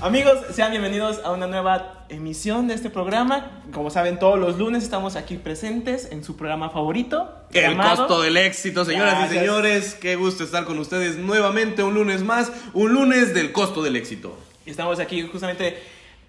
[0.00, 3.62] Amigos, sean bienvenidos a una nueva emisión de este programa.
[3.72, 7.30] Como saben, todos los lunes estamos aquí presentes en su programa favorito.
[7.52, 9.32] El llamado- costo del éxito, señoras Gracias.
[9.32, 9.94] y señores.
[9.94, 12.52] Qué gusto estar con ustedes nuevamente un lunes más.
[12.74, 14.36] Un lunes del costo del éxito.
[14.66, 15.78] Estamos aquí justamente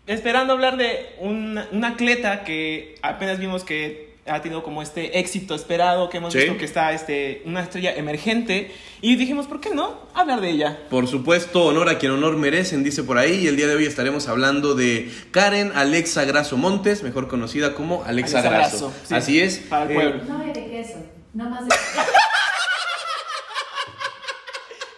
[0.07, 5.53] esperando hablar de un, un atleta que apenas vimos que ha tenido como este éxito
[5.55, 6.39] esperado, que hemos Sí.
[6.39, 8.71] visto que está este, una estrella emergente.
[9.01, 10.79] Y dijimos, ¿por qué no hablar de ella?
[10.89, 13.41] Por supuesto, honor a quien honor merecen, dice por ahí.
[13.43, 18.03] Y el día de hoy estaremos hablando de Karen Alexa Grasso Montes, mejor conocida como
[18.03, 18.87] Alexa, Alexa Grasso.
[18.89, 19.13] Grasso, sí.
[19.15, 19.57] Así es.
[19.57, 20.23] Para el Eh, pueblo.
[20.27, 20.97] No hay de queso,
[21.33, 21.75] no más de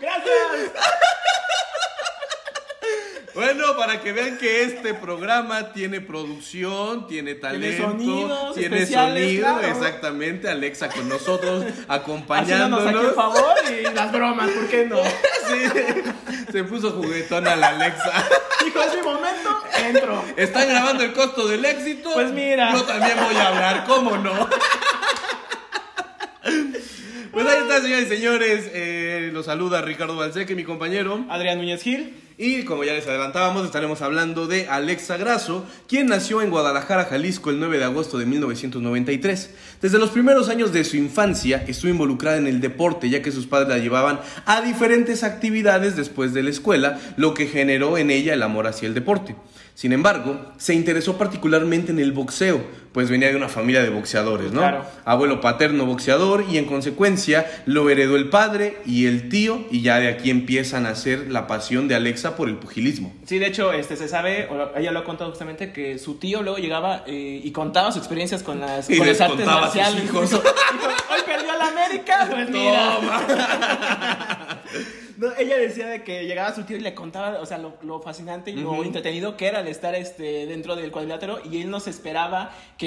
[0.01, 1.02] ¡Gracias!
[3.33, 9.67] Bueno, para que vean que este programa tiene producción, tiene talento, sonidos tiene sonido, claro.
[9.67, 10.49] exactamente.
[10.49, 12.87] Alexa con nosotros, acompañándonos.
[12.87, 14.97] aquí el favor y las bromas, ¿por qué no?
[15.43, 15.59] Sí,
[16.51, 18.25] se puso juguetona la Alexa.
[18.65, 20.23] Hijo, es mi momento, entro.
[20.37, 22.11] ¿Están grabando el costo del éxito?
[22.13, 22.71] Pues mira.
[22.71, 24.47] Yo también voy a hablar, ¿cómo no?
[27.33, 28.69] Pues ahí está, señores y señores.
[28.75, 31.25] Eh, los saluda Ricardo Balseque, mi compañero.
[31.29, 32.13] Adrián Núñez Gil.
[32.37, 37.49] Y como ya les adelantábamos, estaremos hablando de Alexa Grasso, quien nació en Guadalajara, Jalisco,
[37.49, 39.49] el 9 de agosto de 1993.
[39.81, 43.47] Desde los primeros años de su infancia estuvo involucrada en el deporte, ya que sus
[43.47, 48.35] padres la llevaban a diferentes actividades después de la escuela, lo que generó en ella
[48.35, 49.35] el amor hacia el deporte.
[49.75, 54.51] Sin embargo, se interesó particularmente en el boxeo, pues venía de una familia de boxeadores,
[54.51, 54.59] ¿no?
[54.61, 54.85] Claro.
[55.03, 59.99] Abuelo paterno boxeador y en consecuencia lo heredó el padre y el tío y ya
[59.99, 63.11] de aquí empieza a nacer la pasión de Alexa por el pugilismo.
[63.25, 66.59] Sí, de hecho, este, se sabe, ella lo ha contado justamente, que su tío luego
[66.59, 70.03] llegaba eh, y contaba sus experiencias con las, Y con les las artes a marciales.
[70.03, 70.29] hijos.
[70.29, 72.99] Dijo, hoy perdió la América, pues mira.
[75.15, 78.01] No, ella decía de que llegaba su tío y le contaba, o sea, lo, lo
[78.01, 81.79] fascinante y lo entretenido que era el estar este, dentro del cuadrilátero y él no
[81.79, 82.82] se esperaba que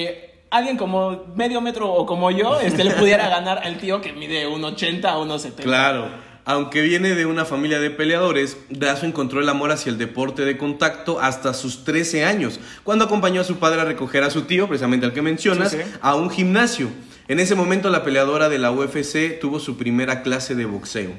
[0.50, 4.46] alguien como medio metro o como yo este, le pudiera ganar al tío que mide
[4.48, 5.54] 1,80 a 1,70.
[5.62, 6.08] Claro.
[6.48, 10.56] Aunque viene de una familia de peleadores, Grasso encontró el amor hacia el deporte de
[10.56, 14.68] contacto hasta sus 13 años, cuando acompañó a su padre a recoger a su tío,
[14.68, 15.90] precisamente al que mencionas, Sí, sí.
[16.00, 16.88] a un gimnasio.
[17.26, 21.10] En ese momento la peleadora de la UFC tuvo su primera clase de boxeo.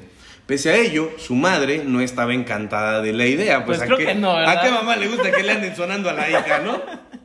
[0.46, 3.66] Pese a ello, su madre no estaba encantada de la idea.
[3.66, 4.30] Pues, Pues ¿a creo qué- que no.
[4.34, 6.80] ¿A qué mamá le gusta que le anden sonando a la hija, no?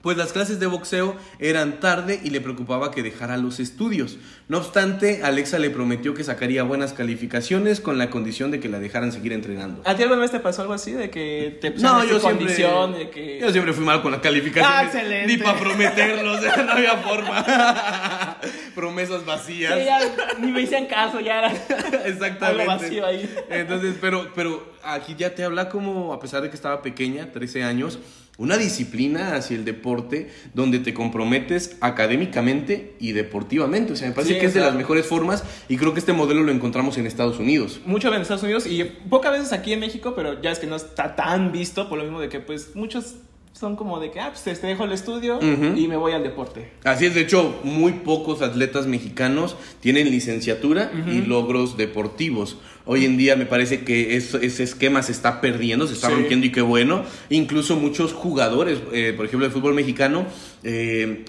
[0.00, 4.16] Pues las clases de boxeo eran tarde y le preocupaba que dejara los estudios.
[4.46, 8.78] No obstante, Alexa le prometió que sacaría buenas calificaciones con la condición de que la
[8.78, 9.82] dejaran seguir entrenando.
[9.84, 10.92] ¿A ti alguna vez te pasó algo así?
[10.92, 13.40] De que te No, pusieron yo siempre, condición, de que...
[13.40, 14.70] yo siempre fui mal con las calificaciones.
[14.72, 15.26] Ah, excelente.
[15.26, 17.44] Ni para prometerlo, o sea, no había forma.
[18.76, 19.74] Promesas vacías.
[19.76, 19.98] Sí, ya
[20.38, 21.52] ni me hicieron caso, ya era
[22.06, 22.44] Exactamente.
[22.62, 23.28] algo vacío ahí.
[23.50, 27.64] Entonces, pero, pero aquí ya te habla como, a pesar de que estaba pequeña, 13
[27.64, 27.98] años,
[28.38, 33.92] una disciplina hacia el deporte donde te comprometes académicamente y deportivamente.
[33.92, 36.12] O sea, me parece Sí, que es de las mejores formas y creo que este
[36.12, 37.80] modelo lo encontramos en Estados Unidos.
[37.84, 40.76] Mucho en Estados Unidos y pocas veces aquí en México, pero ya es que no
[40.76, 43.16] está tan visto por lo mismo de que pues muchos
[43.58, 46.70] son como de que, ah, pues te dejo el estudio y me voy al deporte.
[46.84, 52.58] Así es, de hecho, muy pocos atletas mexicanos tienen licenciatura y logros deportivos.
[52.90, 56.14] Hoy en día me parece que eso- ese esquema se está perdiendo, se está Sí.
[56.14, 57.04] rompiendo y qué bueno.
[57.28, 60.24] Incluso muchos jugadores, eh, por ejemplo, de fútbol mexicano,
[60.64, 61.24] eh,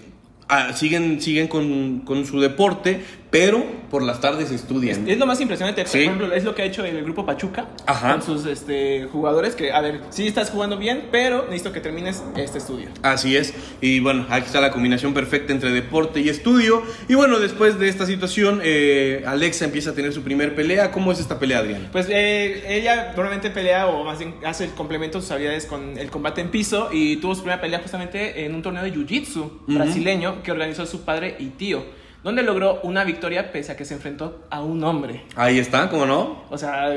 [0.48, 5.08] ah, siguen, siguen con, con su deporte, pero por las tardes estudian.
[5.10, 6.02] Es lo más impresionante, por Sí.
[6.02, 8.14] ejemplo, es lo que ha hecho el grupo Pachuca Ajá.
[8.14, 12.24] con sus este, jugadores, que a ver, sí estás jugando bien, pero necesito que termines
[12.36, 12.90] este estudio.
[13.02, 16.84] Así es, y bueno, aquí está la combinación perfecta entre deporte y estudio.
[17.08, 20.92] Y bueno, después de esta situación, eh, Alexa empieza a tener su primer pelea.
[20.92, 21.90] ¿Cómo es esta pelea, Adrián?
[21.92, 25.98] Pues eh, ella normalmente pelea o más bien hace el complemento de sus habilidades con
[25.98, 29.50] el combate en piso y tuvo su primera pelea justamente en un torneo de jiu-jitsu
[29.68, 31.84] brasileño que organizó su padre y tío,
[32.24, 35.24] donde logró una victoria pese a que se enfrentó a un hombre.
[35.36, 36.44] Ahí está, ¿cómo no?
[36.50, 36.90] O sea,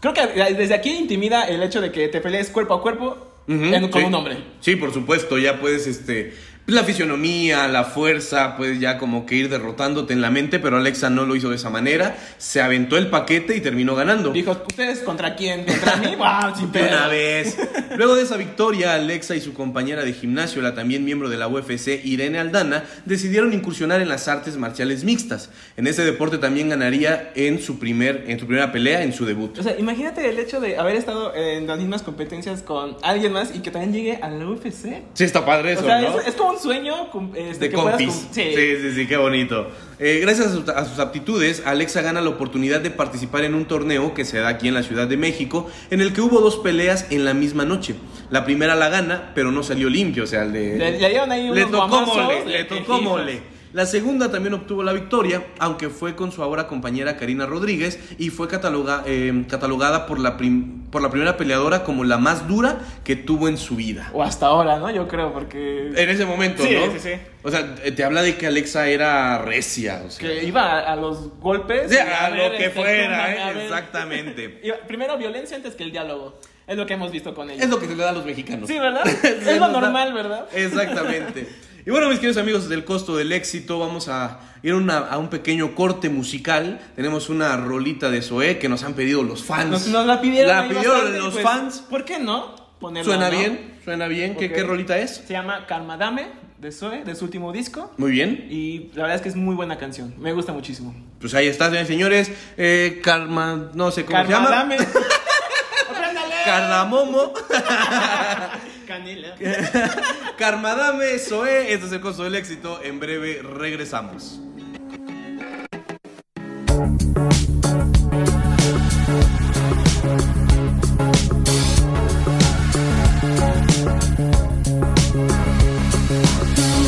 [0.00, 3.88] creo que desde aquí intimida el hecho de que te pelees cuerpo a cuerpo en-
[3.88, 4.06] con sí.
[4.06, 4.36] un hombre.
[4.60, 6.34] Sí, por supuesto, ya puedes este,
[6.66, 11.10] la fisionomía, la fuerza, puedes ya como que ir derrotándote en la mente, pero Alexa
[11.10, 12.16] no lo hizo de esa manera.
[12.38, 14.30] Se aventó el paquete y terminó ganando.
[14.30, 15.64] Dijo, ¿ustedes contra quién?
[15.64, 16.14] ¿Contra mí?
[16.16, 16.56] ¡Wow!
[16.56, 16.86] Sin pedo.
[16.88, 17.56] una vez.
[17.96, 21.48] Luego de esa victoria, Alexa y su compañera de gimnasio, la también miembro de la
[21.48, 25.50] UFC, Irene Aldana, decidieron incursionar en las artes marciales mixtas.
[25.76, 29.58] En ese deporte también ganaría en su, primer, en su primera pelea, en su debut.
[29.58, 33.54] O sea, imagínate el hecho de haber estado en las mismas competencias con alguien más
[33.54, 35.02] y que también llegue a la UFC.
[35.14, 36.20] Sí, está padre eso, o sea, ¿no?
[36.20, 36.94] es, es como un sueño
[37.34, 38.28] este, de que compis.
[38.30, 38.42] Sí.
[38.54, 39.68] sí, sí, qué bonito.
[39.98, 43.66] Eh, gracias a, su- a sus aptitudes, Alexa gana la oportunidad de participar en un
[43.66, 46.56] torneo que se da aquí en la Ciudad de México, en el que hubo dos
[46.58, 47.94] peleas en la misma noche.
[48.30, 50.78] La primera la gana, pero no salió limpio, o sea, el de...
[50.78, 53.42] Le- le dieron ahí le unos tocó guamazos mole, de le tocó mole.
[53.72, 58.30] La segunda también obtuvo la victoria, aunque fue con su ahora compañera Karina Rodríguez y
[58.30, 62.80] fue cataloga- eh, catalogada por la, prim- por la primera peleadora como la más dura
[63.04, 64.10] que tuvo en su vida.
[64.12, 64.90] O hasta ahora, ¿no?
[64.90, 65.92] Yo creo, porque...
[65.94, 66.92] En ese momento, Sí, ¿no?
[66.92, 67.10] sí, sí.
[67.44, 70.02] O sea, te habla de que Alexa era recia.
[70.04, 71.90] O sea, Que iba a, a los golpes.
[71.92, 73.40] Sí, a ver, lo que este, fuera, ¿eh?
[73.40, 73.56] a ver.
[73.58, 74.60] Exactamente.
[74.88, 76.40] Primero violencia antes que el diálogo.
[76.66, 77.62] Es lo que hemos visto con ella.
[77.64, 78.68] Es lo que se le da a los mexicanos.
[78.68, 79.02] Sí, ¿verdad?
[79.24, 80.46] Es lo normal, ¿verdad?
[80.52, 81.48] Exactamente.
[81.86, 85.18] Y bueno, mis queridos amigos del costo del éxito, vamos a ir a una- a
[85.18, 86.80] un pequeño corte musical.
[86.94, 89.70] Tenemos una rolita de Zoé que nos han pedido los fans.
[89.70, 90.54] Nos, nos la pidieron.
[90.54, 91.78] La pidieron bastante, los pues, fans.
[91.88, 92.54] ¿Por qué no?
[92.80, 93.38] Ponerla, Suena ¿no?
[93.38, 94.36] bien, suena bien.
[94.36, 94.52] ¿Qué, Ok.
[94.54, 95.22] ¿Qué rolita es?
[95.26, 96.28] Se llama Karmadame
[96.58, 97.92] de Zoe, de su último disco.
[97.96, 98.46] Muy bien.
[98.50, 100.14] Y la verdad es que es muy buena canción.
[100.18, 100.94] Me gusta muchísimo.
[101.20, 102.30] Pues ahí está, señores.
[102.58, 104.68] Eh, Karma, no sé cómo se llama.
[106.44, 107.32] Cardamomo.
[108.90, 109.36] Canela.
[110.36, 111.72] Karmadame, Zoé.
[111.72, 112.80] Este es el costo del éxito.
[112.82, 114.40] En breve regresamos.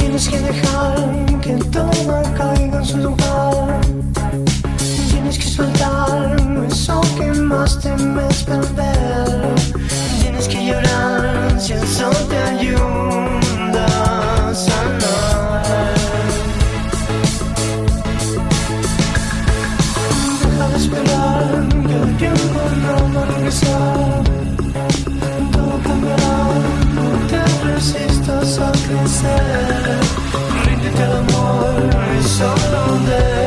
[0.00, 3.80] Tienes que dejar que todo caiga en su lugar.
[5.08, 9.54] Tienes que soltar eso que más temes perder.
[10.20, 11.31] Tienes que llorar
[11.70, 15.94] eso te ayuda a sanar.
[20.42, 24.22] Deja de esperar que el tiempo no va a regresar.
[25.52, 26.36] Todo cambiará,
[26.96, 30.00] no te resistas a crecer.
[30.64, 31.74] Ríndete al amor
[32.18, 33.41] y solo déjate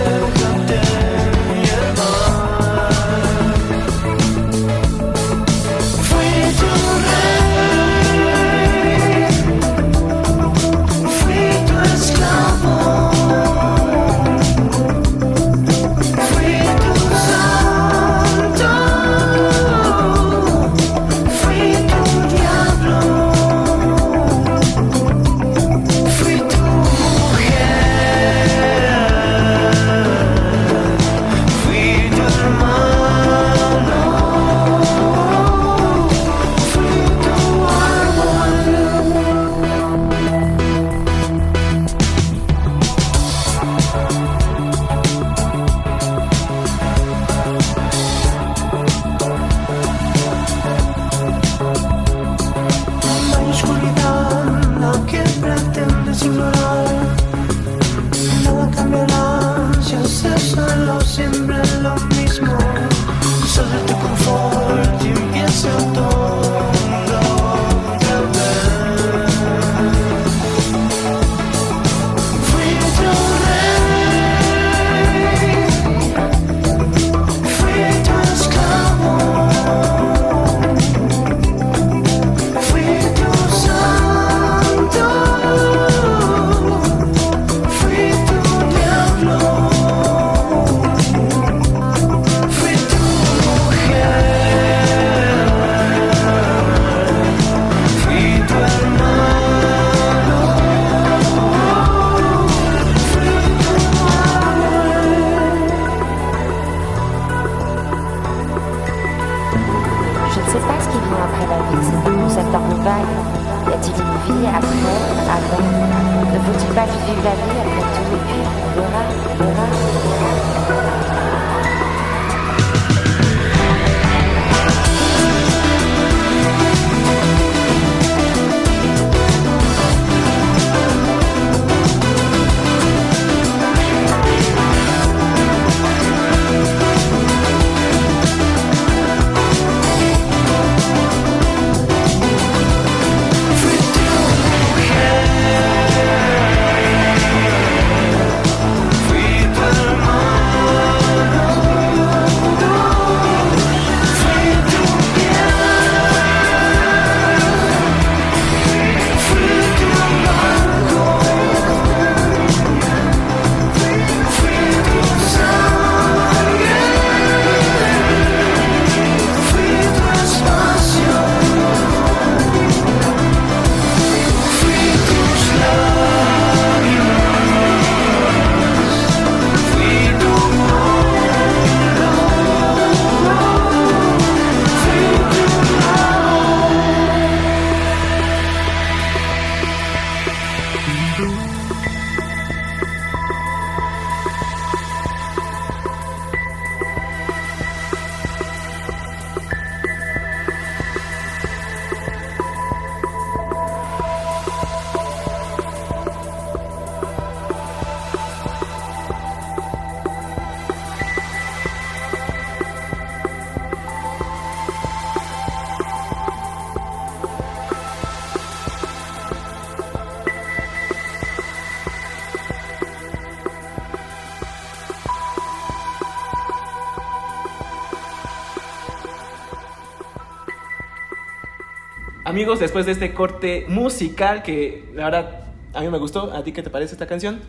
[232.46, 236.52] Amigos, después de este corte musical que la verdad a mí me gustó, ¿a ti
[236.52, 237.40] qué te parece esta canción?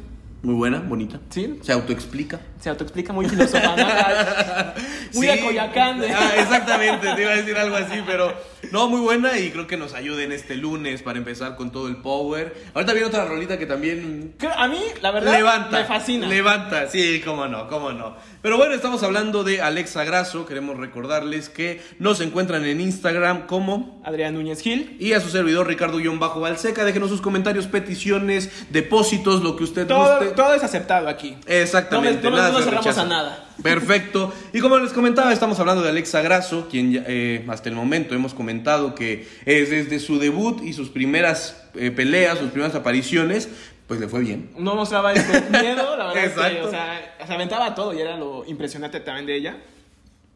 [0.42, 1.20] Muy buena, bonita.
[1.28, 1.58] ¿Sí?
[1.60, 2.40] Se autoexplica.
[2.58, 3.84] Se autoexplica muy filósofa, ¿no?
[5.12, 5.28] Muy Sí.
[5.28, 6.02] a Coyacán.
[6.02, 6.08] ¿eh?
[6.16, 8.32] Ah, exactamente, te iba a decir algo así, pero
[8.72, 11.96] no, muy buena y creo que nos ayuden este lunes para empezar con todo el
[11.96, 12.54] power.
[12.74, 15.78] Ahorita viene otra rolita que también A mí, la verdad, levanta.
[15.78, 16.26] me fascina.
[16.28, 18.16] Levanta, sí, cómo no, cómo no.
[18.42, 20.46] Pero bueno, estamos hablando de Alexa Grasso.
[20.46, 24.96] Queremos recordarles que nos encuentran en Instagram como Adrián Núñez Gil.
[25.00, 26.84] y a su servidor Ricardo-Balseca.
[26.84, 30.34] Déjenos sus comentarios, peticiones, depósitos, lo que usted Todo, guste.
[30.34, 31.36] todo es aceptado aquí.
[31.46, 33.45] Exactamente, No me- no nada nos cerramos a nada.
[33.62, 34.32] Perfecto.
[34.52, 38.34] Y como les comentaba, estamos hablando de Alexa Grasso, quien eh, hasta el momento hemos
[38.34, 43.48] comentado que es desde su debut y sus primeras eh, peleas, sus primeras apariciones,
[43.86, 44.50] pues le fue bien.
[44.58, 46.24] No mostraba este miedo, la verdad.
[46.50, 49.56] es que, o sea, se aventaba todo y era lo impresionante también de ella.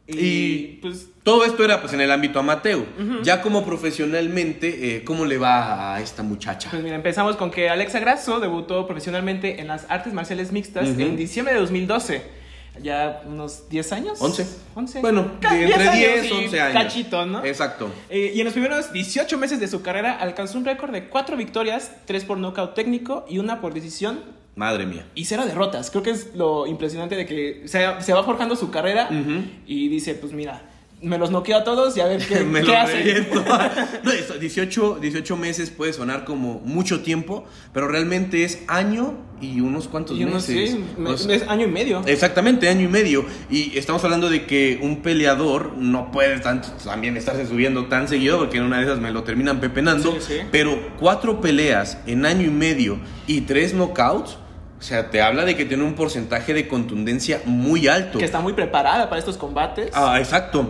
[0.06, 2.84] Y, Y- pues Todo esto era pues en el ámbito amateur.
[3.22, 6.70] Ya como profesionalmente, eh, ¿cómo le va a esta muchacha?
[6.70, 11.00] Pues mira, empezamos con que Alexa Grasso debutó profesionalmente en las artes marciales mixtas Ujú.
[11.00, 12.39] en diciembre de 2012.
[12.82, 14.18] Ya unos 10 años.
[14.20, 14.46] 11.
[14.74, 15.00] 11.
[15.00, 16.82] Bueno, entre 10, y 11 años.
[16.82, 17.44] Cachito, ¿no?
[17.44, 17.90] Exacto.
[18.08, 21.36] Eh, y en los primeros 18 meses de su carrera alcanzó un récord de 4
[21.36, 24.20] victorias, 3 por nocaut técnico y una por decisión
[24.56, 25.06] Madre mía.
[25.14, 25.90] y cero derrotas.
[25.90, 29.42] Creo que es lo impresionante de que se, se va forjando su carrera Ujú.
[29.66, 30.62] y dice, pues mira,
[31.02, 33.42] me los noqueo a todos y a ver qué, Me qué reviento.
[34.04, 39.60] No, eso, 18, 18 meses puede sonar como mucho tiempo, pero realmente es año y
[39.60, 40.70] unos cuantos Y unos, meses.
[40.72, 42.02] sí, me- es año y medio.
[42.06, 43.24] Exactamente, año y medio.
[43.50, 48.38] Y estamos hablando de que un peleador no puede tanto, también estarse subiendo tan seguido,
[48.38, 50.12] porque en una de esas me lo terminan pepenando.
[50.12, 50.34] Sí, sí.
[50.52, 54.32] Pero cuatro peleas en año y medio y tres knockouts,
[54.78, 58.18] o sea, te habla de que tiene un porcentaje de contundencia muy alto.
[58.18, 59.90] que está muy preparada para estos combates.
[59.94, 60.68] Ah, exacto.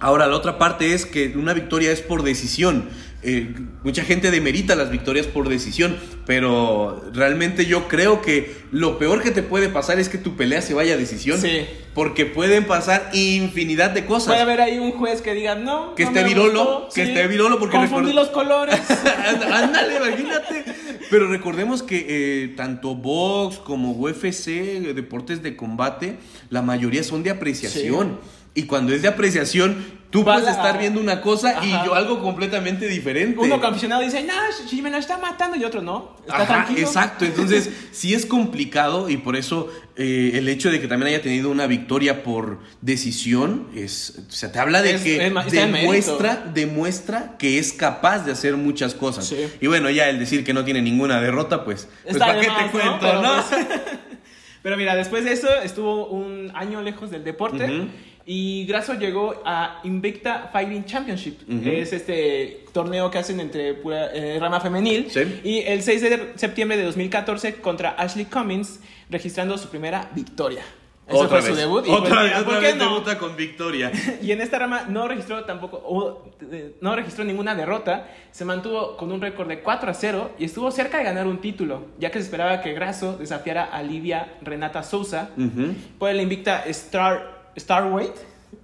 [0.00, 2.88] Ahora, la otra parte es que una victoria es por decisión.
[3.26, 5.96] Eh, mucha gente demerita las victorias por decisión,
[6.26, 10.60] pero realmente yo creo que lo peor que te puede pasar es que tu pelea
[10.60, 11.40] se vaya a decisión.
[11.40, 11.64] Sí.
[11.94, 14.28] Porque pueden pasar infinidad de cosas.
[14.28, 15.94] Puede haber ahí un juez que diga, no.
[15.94, 18.78] Que no esté virolo, gustó", que esté virolo porque Confundí los colores.
[19.50, 20.64] Ándale, imagínate.
[21.10, 26.18] Pero recordemos que eh, tanto box como UFC, eh, deportes de combate,
[26.50, 28.18] la mayoría son de apreciación.
[28.54, 31.94] Y cuando es de apreciación, tú Va puedes la- estar viendo una cosa y yo
[31.94, 33.36] algo completamente diferente.
[33.40, 34.32] Uno como aficionado dice, no,
[34.68, 36.16] si me la está matando y otro no.
[36.20, 36.78] Está Ajá, tranquilo.
[36.86, 37.24] exacto.
[37.24, 41.50] Entonces, sí es complicado y por eso eh, el hecho de que también haya tenido
[41.50, 47.36] una victoria por decisión es, o sea, te habla de Es- que es demuestra, demuestra
[47.36, 49.26] que es capaz de hacer muchas cosas.
[49.26, 49.36] Sí.
[49.60, 52.70] Y bueno, ya el decir que no tiene ninguna derrota, pues, pues ¿para qué te
[52.70, 53.32] cuento, Pero, no?
[53.50, 53.66] pues,
[54.62, 57.88] Pero mira, después de eso estuvo un año lejos del deporte.
[58.26, 61.40] Y Grasso llegó a Invicta Fighting Championship.
[61.48, 61.68] Ujú.
[61.68, 65.10] Es este torneo que hacen entre pura eh, rama femenil.
[65.10, 65.40] Sí.
[65.44, 70.62] Y el 6 de septiembre de 2014 contra Ashley Cummins, registrando su primera victoria.
[71.06, 71.46] Ese Otra fue vez.
[71.48, 71.86] su debut.
[71.86, 72.84] Y Otra pues, vez, otra ¿por qué vez no?
[72.84, 73.92] debuta con victoria.
[74.22, 78.96] Y en esta rama no registró tampoco, o, eh, no registró ninguna derrota, se mantuvo
[78.96, 82.10] con un récord de 4 a 0 y estuvo cerca de ganar un título, ya
[82.10, 85.74] que se esperaba que Grasso desafiara a Livia Renata Sousa Ujú.
[85.98, 88.14] por el invicta Star, Starweight.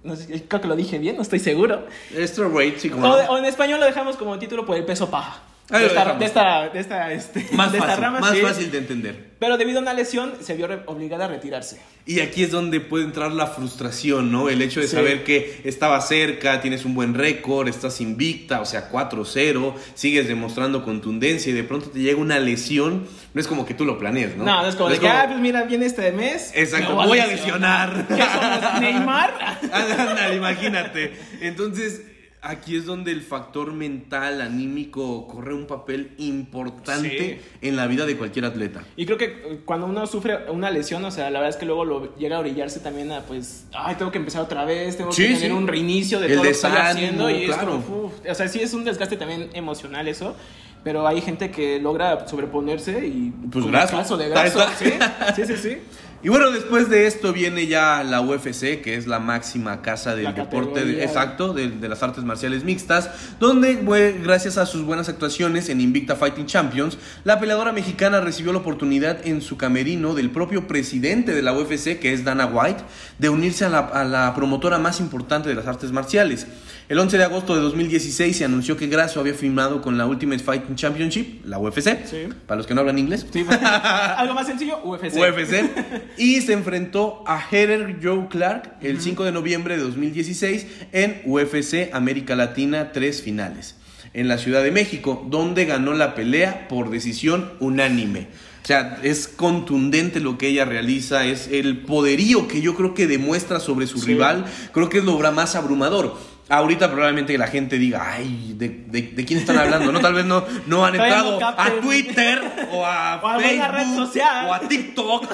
[0.03, 1.85] No sé, creo que lo dije bien, no estoy seguro.
[2.15, 5.41] Extra weight, sí, como o en español lo dejamos como título por el peso paja.
[5.69, 8.41] Ahí de, esta, de esta, de esta, este, Más de esta fácil, rama, más sí.
[8.41, 9.31] fácil de entender.
[9.39, 11.79] Pero debido a una lesión se vio obligada a retirarse.
[12.05, 14.49] Y aquí es donde puede entrar la frustración, ¿no?
[14.49, 14.95] El hecho de Sí.
[14.95, 20.83] saber que estaba cerca, tienes un buen récord, estás invicta, o sea, 4-0, sigues demostrando
[20.83, 24.35] contundencia y de pronto te llega una lesión, no es como que tú lo planees,
[24.35, 24.43] ¿no?
[24.43, 26.51] No, no es como de que, ah, pues mira, viene este mes.
[26.53, 28.07] Exacto, me voy a lesionar.
[28.09, 29.59] ¿Qué somos, Neymar?
[29.71, 31.13] Ándale, imagínate.
[31.39, 32.01] Entonces,
[32.41, 38.17] aquí es donde el factor mental, anímico, corre un papel importante en la vida de
[38.17, 38.83] cualquier atleta.
[38.95, 41.65] Y creo que eh, cuando uno sufre una lesión, o sea, la verdad es que
[41.65, 45.11] luego lo llega a orillarse también a, pues, ay, tengo que empezar otra vez, tengo
[45.11, 45.53] Sí, que tener sí.
[45.57, 47.29] un reinicio de El todo lo que estoy haciendo.
[47.29, 47.81] Y es claro.
[47.83, 50.35] como, uf, o sea, sí es un desgaste también emocional eso.
[50.83, 53.31] Pero hay gente que logra sobreponerse y...
[53.51, 54.33] Pues el caso de
[54.79, 54.91] sí,
[55.35, 55.77] sí, sí, sí.
[56.23, 60.35] Y bueno, después de esto viene ya la UFC, que es la máxima casa del
[60.35, 63.09] deporte, de- exacto, de, de las artes marciales mixtas,
[63.39, 63.79] donde
[64.23, 69.25] gracias a sus buenas actuaciones en Invicta Fighting Champions, la peleadora mexicana recibió la oportunidad
[69.25, 72.83] en su camerino del propio presidente de la UFC, que es Dana White,
[73.17, 76.45] de unirse a la, a la promotora más importante de las artes marciales.
[76.91, 80.43] El 11 de agosto de 2016 se anunció que Grasso había firmado con la Ultimate
[80.43, 82.17] Fighting Championship, la UFC, Sí.
[82.45, 83.25] para los que no hablan inglés.
[83.31, 83.45] Sí,
[84.17, 85.15] Algo más sencillo, UFC.
[85.15, 85.69] UFC.
[86.17, 91.89] Y se enfrentó a Heather Joe Clark el 5 de noviembre de 2016 en UFC
[91.93, 93.75] América Latina 3 finales.
[94.13, 98.27] en la Ciudad de México, donde ganó la pelea por decisión unánime.
[98.61, 103.07] O sea, es contundente lo que ella realiza, es el poderío que yo creo que
[103.07, 104.07] demuestra sobre su Sí.
[104.07, 106.17] rival, creo que es lo más abrumador.
[106.51, 109.91] Ahorita probablemente la gente diga, ay, ¿de, de, de quién están hablando?
[109.91, 111.71] No, tal vez no, no han entrado a.
[111.81, 112.41] Twitter
[112.71, 114.49] o a O Facebook social.
[114.49, 115.33] o a TikTok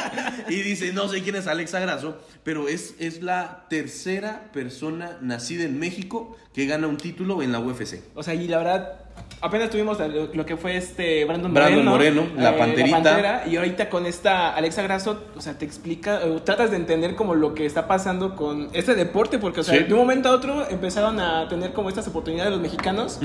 [0.50, 5.64] y dice, no sé quién es Alexa Grasso, pero es, es la tercera persona nacida
[5.64, 8.02] en México que gana un título en la UFC.
[8.14, 8.92] O sea, y la verdad,
[9.40, 9.98] apenas tuvimos
[10.34, 12.22] lo, que fue este Brandon, Brandon Moreno.
[12.22, 13.02] Moreno, la Panterita.
[13.02, 17.14] Pantera, y ahorita con esta Alexa Grasso, o sea, te explica, o tratas de entender
[17.14, 19.84] como lo que está pasando con este deporte, porque, o sea, Sí.
[19.84, 23.20] de un momento a otro empezaron a tener como estas oportunidades los mexicanos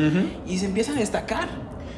[0.48, 1.48] y se empiezan a destacar.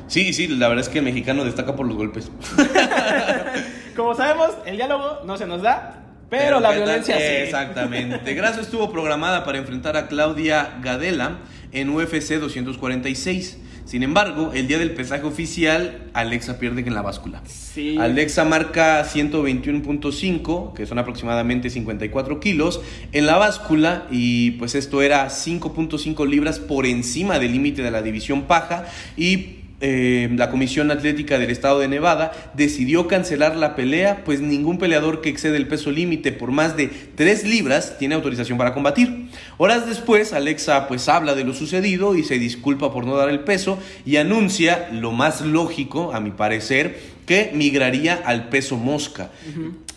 [0.08, 2.30] Sí, sí, la verdad es que el mexicano destaca por los golpes.
[3.96, 7.24] Como sabemos, el diálogo no se nos da, pero, la violencia sí.
[7.24, 8.34] Exactamente.
[8.34, 11.38] Grasso estuvo programada para enfrentar a Claudia Gadela
[11.72, 13.60] en UFC 246.
[13.86, 17.44] Sin embargo, el día del pesaje oficial, Alexa pierde en la báscula.
[17.46, 17.98] Sí.
[18.00, 25.28] Alexa marca 121.5, que son aproximadamente 54 kilos, en la báscula y pues esto era
[25.28, 28.86] 5.5 libras por encima del límite de la división paja
[29.18, 34.78] y eh, la Comisión Atlética del Estado de Nevada decidió cancelar la pelea, pues ningún
[34.78, 39.28] peleador que excede el peso límite por más de 3 libras tiene autorización para combatir.
[39.58, 43.42] Horas después, Alexa pues habla de lo sucedido y se disculpa por no dar el
[43.42, 49.30] peso y anuncia lo más lógico, a mi parecer, que migraría al peso mosca.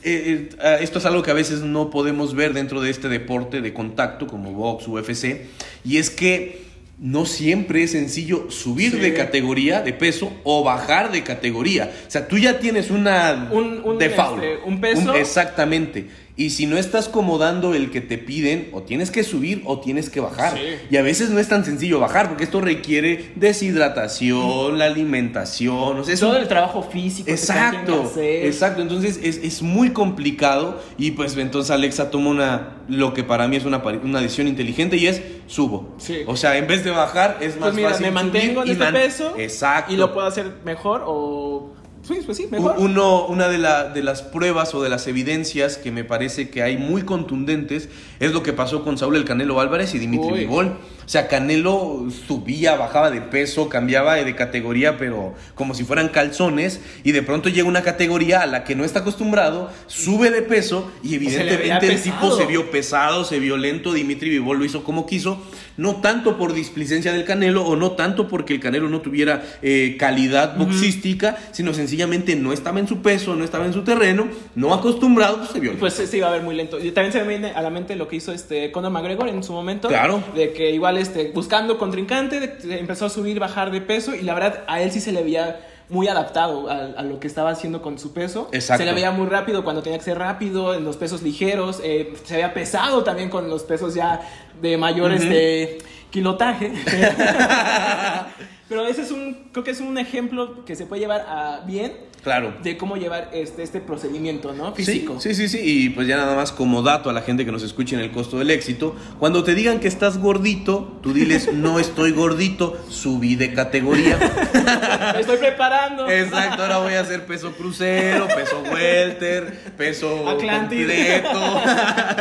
[0.03, 3.61] Eh, eh, esto es algo que a veces no podemos ver dentro de este deporte
[3.61, 5.47] de contacto como box, UFC,
[5.85, 6.68] y es que
[7.01, 8.99] no siempre es sencillo subir Sí.
[8.99, 11.93] de categoría de peso o bajar de categoría.
[12.07, 14.43] O sea, tú ya tienes una Un- un, default.
[14.43, 15.15] este, un peso.
[15.15, 16.09] exactamente.
[16.39, 20.09] Y si no estás comodando el que te piden, o tienes que subir o tienes
[20.09, 20.55] que bajar.
[20.57, 20.63] Sí.
[20.89, 26.05] Y a veces no es tan sencillo bajar, porque esto requiere deshidratación, la alimentación, o
[26.05, 27.27] sea, Todo un- el trabajo físico.
[27.27, 28.83] que Exacto, exacto.
[28.83, 33.57] Entonces es, es muy complicado y pues entonces Alexa toma una, lo que para mí
[33.57, 35.95] es una, una decisión inteligente y es subo.
[35.99, 36.19] Sí.
[36.27, 38.85] O sea, en vez de bajar es más Pues mira, fácil me mantengo en este
[38.85, 39.93] man- peso Exacto.
[39.93, 41.73] y lo puedo hacer mejor o...
[42.09, 42.77] Sí, pues sí, U- mejor.
[42.79, 46.63] Uno, una de, la- de las pruebas o de las evidencias que me parece que
[46.63, 50.67] hay muy contundentes es lo que pasó con Saúl el Canelo Álvarez y Dimitri Uy.
[51.05, 56.81] O sea, Canelo subía, bajaba de peso, cambiaba de categoría, pero como si fueran calzones,
[57.03, 60.91] y de pronto llega una categoría a la que no está acostumbrado, sube de peso
[61.03, 65.07] y evidentemente el tipo se vio pesado, se vio lento, Dimitri Vivol lo hizo como
[65.07, 65.43] quiso,
[65.79, 69.97] no tanto por displicencia del Canelo o no tanto porque el Canelo no tuviera eh,
[69.99, 74.75] calidad boxística, sino sencillamente no estaba en su peso, no estaba en su terreno, no
[74.75, 75.79] acostumbrado, pues se vio.
[75.79, 76.79] Pues se iba a ver muy lento.
[76.79, 79.43] Y también se me viene a la mente lo que hizo este Conor McGregor en
[79.43, 79.89] su momento.
[79.89, 80.23] Claro.
[80.35, 84.15] De que igual este, buscando contrincante, empezó a subir, bajar de peso.
[84.15, 87.27] Y la verdad, a él sí se le veía muy adaptado a, a lo que
[87.27, 88.49] estaba haciendo con su peso.
[88.53, 88.83] Exacto.
[88.83, 91.81] Se le veía muy rápido cuando tenía que ser rápido, en los pesos ligeros.
[91.83, 94.21] eh, se veía pesado también con los pesos ya
[94.61, 95.79] de mayor este,
[96.11, 96.73] kilotaje.
[98.69, 101.93] Pero ese es un, creo que es un ejemplo que se puede llevar a bien
[102.23, 102.55] claro.
[102.63, 104.75] de cómo llevar este, este procedimiento, ¿no?
[104.75, 105.19] Físico.
[105.21, 105.61] Sí, sí, sí.
[105.63, 108.11] Y pues ya nada más como dato a la gente que nos escuche en el
[108.11, 113.37] costo del éxito, cuando te digan que estás gordito, tú diles, no estoy gordito, subí
[113.37, 114.19] de categoría.
[115.15, 116.09] Me estoy preparando.
[116.09, 121.23] Exacto, ahora voy a hacer peso crucero, peso welter, peso Atlántide.
[121.23, 121.63] completo.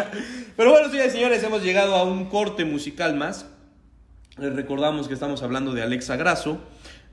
[0.55, 3.45] Pero bueno, señores y señores, hemos llegado a un corte musical más.
[4.37, 6.59] Les recordamos que estamos hablando de Alexa Grasso,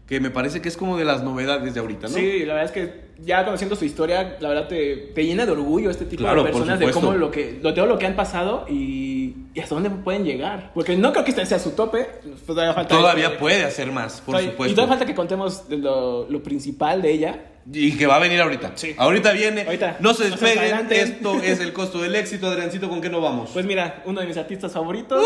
[0.06, 2.14] que me parece que es como de las novedades de ahorita, ¿no?
[2.14, 5.52] Sí, la verdad es que ya conociendo su historia, la verdad te, te llena de
[5.52, 8.16] orgullo este tipo Claro, de personas de cómo lo que, lo, todo lo que han
[8.16, 10.72] pasado y, y hasta dónde pueden llegar.
[10.74, 12.06] Porque no creo que este sea su tope.
[12.22, 14.72] pues todavía falta Todavía este- puede hacer más, por todavía- supuesto.
[14.72, 17.44] Y todavía falta que contemos de lo, lo principal de ella.
[17.72, 18.72] Y que va a venir ahorita.
[18.74, 18.94] Sí.
[18.98, 19.62] Ahorita viene.
[19.62, 19.96] Ahorita.
[20.00, 20.86] No se despeguen.
[20.90, 22.46] Esto es el costo del éxito.
[22.48, 23.48] Adriancito, ¿con qué no vamos?
[23.54, 25.24] Pues mira, uno de mis artistas favoritos.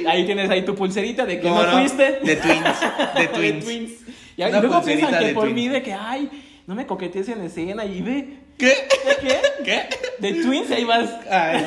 [0.00, 0.06] Uy.
[0.06, 2.20] Ahí tienes ahí tu pulserita de que ¿Cómo no, fuiste.
[2.22, 2.64] De Twins.
[3.14, 3.92] De De Twins.
[4.36, 5.54] Y Una luego piensan que por Twins.
[5.54, 6.30] mí de que, ay,
[6.66, 8.38] no me coquetees en escena y ve.
[8.58, 8.66] ¿Qué?
[8.66, 9.40] ¿De qué?
[9.64, 9.88] ¿Qué?
[10.18, 11.10] De Twins, ahí vas.
[11.30, 11.66] Ay.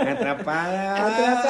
[0.08, 1.46] Atrapada.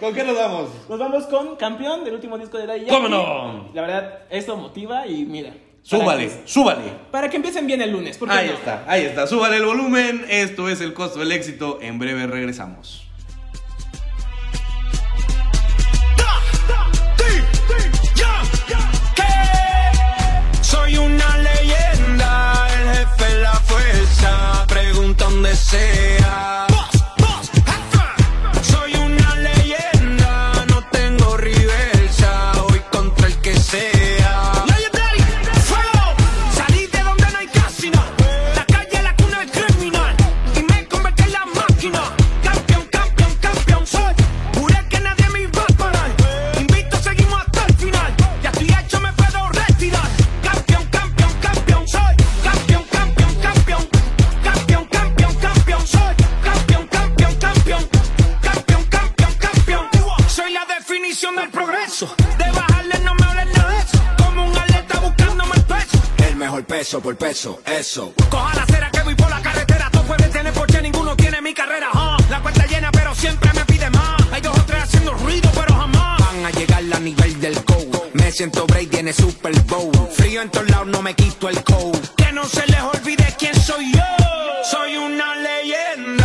[0.00, 0.70] ¿Con qué nos vamos?
[0.88, 2.94] Nos vamos con campeón del último disco de Daddy Yankee.
[2.94, 3.70] ¿Cómo no?
[3.74, 5.50] La verdad, esto motiva y mira.
[5.50, 6.82] para Súbale, que- súbale.
[7.10, 8.16] Para que empiecen bien el lunes.
[8.18, 8.54] ¿por qué Ahí no?
[8.54, 9.26] está, ahí está.
[9.26, 10.24] Súbale el volumen.
[10.28, 11.78] Esto es el costo del éxito.
[11.82, 13.06] En breve regresamos.
[25.42, 26.69] desea.
[66.90, 68.12] Peso por peso, eso.
[68.28, 69.88] Coja la acera que voy por la carretera.
[69.92, 71.88] Todos pueden tener porque ninguno tiene mi carrera.
[71.94, 72.16] ah.
[72.28, 74.20] La cuenta llena, pero siempre me pide más.
[74.32, 77.96] Hay dos o tres haciendo ruido, pero jamás van a llegar a nivel del cold.
[78.14, 79.92] Me siento Brady en el Super Bowl.
[80.16, 82.08] Frío en todos lados, no me quito el cold.
[82.16, 84.02] Que no se les olvide quién soy yo.
[84.68, 86.19] Soy una leyenda,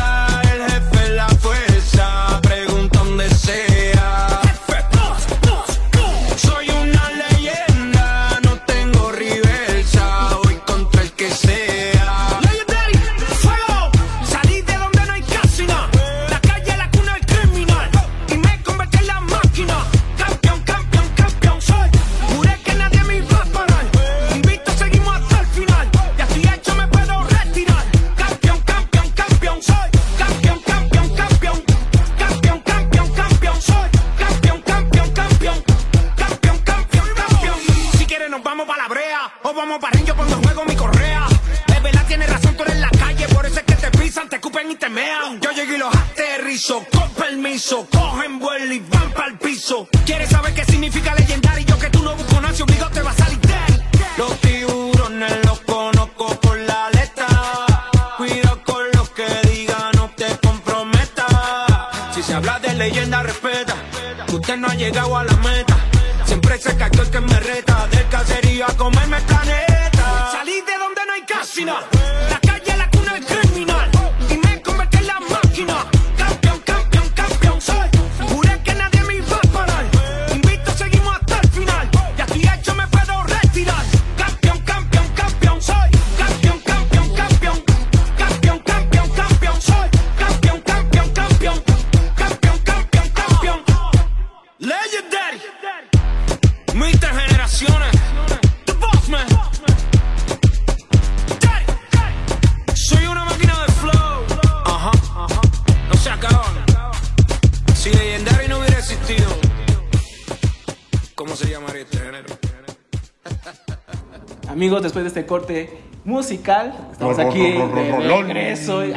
[114.65, 115.69] Amigos, después de este corte
[116.05, 118.95] musical, estamos aquí de regreso en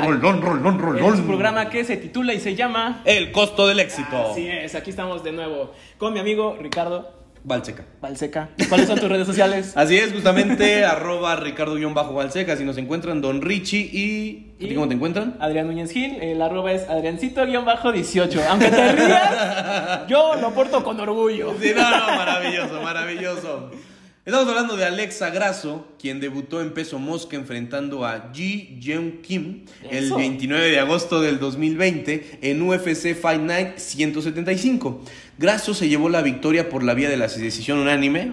[1.18, 4.30] su programa que se titula y se llama El costo del éxito.
[4.30, 7.10] Así es, aquí estamos de nuevo con mi amigo Ricardo
[7.44, 7.84] Valseca.
[8.00, 8.48] Balseca.
[8.70, 9.72] ¿Cuáles son tus redes sociales?
[9.76, 14.52] Así es, justamente, arroba Ricardo-Valseca, si nos encuentran Don Richie y...
[14.56, 15.36] ¿A ti Y- cómo te encuentran?
[15.38, 18.42] Adrián Núñez Gil, el arroba es Adriancito-18.
[18.48, 21.54] Aunque te rías, yo lo porto con orgullo.
[21.60, 23.70] Sí, no, no, maravilloso, maravilloso.
[24.28, 29.64] Estamos hablando de Alexa Grasso, quien debutó en peso mosca enfrentando a Ji Jeon Kim
[29.90, 30.16] el Eso.
[30.16, 35.00] 29 de agosto del 2020 en UFC Fight Night 175.
[35.38, 38.32] Grasso se llevó la victoria por la vía de la decisión unánime.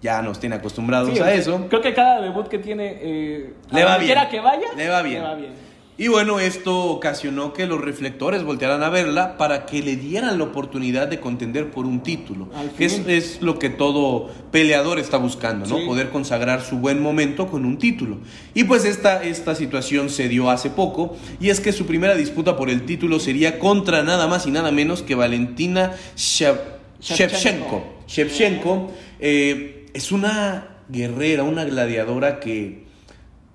[0.00, 1.66] Ya nos tiene acostumbrados Sí, a eso.
[1.68, 4.18] Creo que cada debut que tiene, eh, Le a va bien.
[4.30, 5.18] que vaya, Le va bien.
[5.18, 5.52] Le va bien.
[5.96, 10.44] Y bueno, esto ocasionó que los reflectores voltearan a verla para que le dieran la
[10.44, 12.48] oportunidad de contender por un título.
[12.76, 15.78] Que es, lo que todo peleador está buscando, ¿no?
[15.78, 15.86] Sí.
[15.86, 18.18] Poder consagrar su buen momento con un título.
[18.54, 22.56] Y pues esta, esta situación se dio hace poco, y es que su primera disputa
[22.56, 26.58] por el título sería contra nada más y nada menos que Valentina Shev-
[27.00, 27.84] Shevchenko.
[28.08, 32.83] Shevchenko eh, es una guerrera, una gladiadora que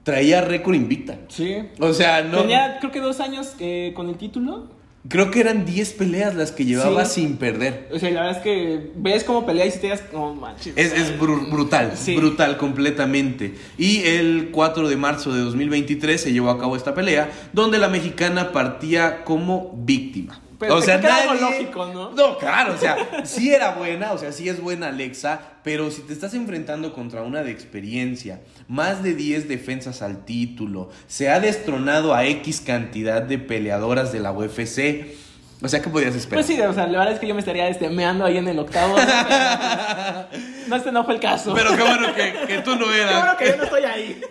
[0.09, 1.19] traía récord invicta.
[1.27, 1.57] Sí.
[1.79, 2.41] O sea, no.
[2.41, 4.67] Tenía, creo que dos años eh, con el título.
[5.07, 7.21] Creo que eran 10 peleas las que llevaba Sí.
[7.21, 7.87] sin perder.
[7.93, 10.73] O sea, la verdad es que ves cómo pelea y si te digas, no manches.
[10.75, 12.15] Es, es bru- brutal, Sí.
[12.17, 13.53] brutal completamente.
[13.77, 17.87] Y el 4 de marzo de 2023 se llevó a cabo esta pelea, donde la
[17.87, 20.41] mexicana partía como víctima.
[20.59, 22.11] Pero te queda algo lógico, ¿no?
[22.11, 26.01] No, claro, o sea, sí era buena, o sea, sí es buena Alexa, pero si
[26.01, 31.39] te estás enfrentando contra una de experiencia, más de 10 defensas al título, se ha
[31.39, 35.15] destronado a X cantidad de peleadoras de la UFC,
[35.61, 36.43] o sea, ¿qué podías esperar?
[36.43, 38.47] Pues sí, o sea, la verdad es que yo me estaría este, meando ahí en
[38.47, 38.95] el octavo.
[40.67, 40.75] ¿no?
[40.75, 41.53] Este no fue el caso.
[41.53, 43.15] Pero qué bueno que, que tú no Qué eras.
[43.17, 44.21] bueno que yo no estoy ahí.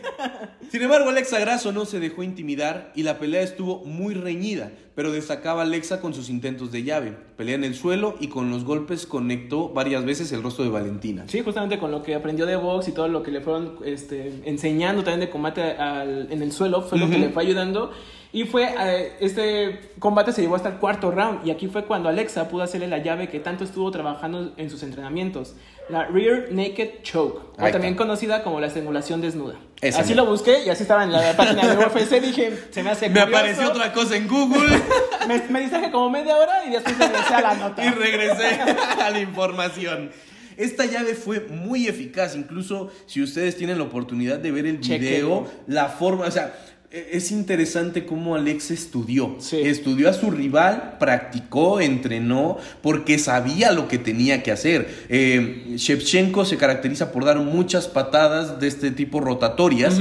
[0.70, 5.10] Sin embargo, Alexa Grasso no se dejó intimidar y la pelea estuvo muy reñida, pero
[5.12, 7.16] destacaba Alexa con sus intentos de llave.
[7.36, 11.24] Pelea en el suelo y con los golpes conectó varias veces el rostro de Valentina.
[11.26, 14.42] Sí, justamente con lo que aprendió de box y todo lo que le fueron este,
[14.44, 17.90] enseñando también de combate al- en el suelo fue lo que le fue ayudando.
[18.30, 21.46] Y fue, eh, este combate se llevó hasta el cuarto round.
[21.46, 24.82] Y aquí fue cuando Alexa pudo hacerle la llave que tanto estuvo trabajando en sus
[24.82, 25.54] entrenamientos.
[25.88, 27.58] La Rear Naked Choke.
[27.58, 29.54] O también conocida como la estrangulación desnuda.
[29.80, 32.20] Esa así lo busqué y así estaba en la página de UFC.
[32.20, 34.78] Dije, se me hace Me apareció otra cosa en Google
[35.28, 37.84] Me, me distraje como media hora y después regresé a la nota.
[37.84, 38.60] y regresé
[39.02, 40.10] a la información.
[40.58, 45.46] Esta llave fue muy eficaz, incluso si ustedes tienen la oportunidad de ver el video,
[45.68, 46.52] la forma, o sea,
[46.90, 49.36] es interesante cómo Alex estudió.
[49.40, 49.58] Sí.
[49.62, 54.88] Estudió a su rival, practicó, entrenó, porque sabía lo que tenía que hacer.
[55.10, 60.00] Eh, Shevchenko se caracteriza por dar muchas patadas de este tipo rotatorias.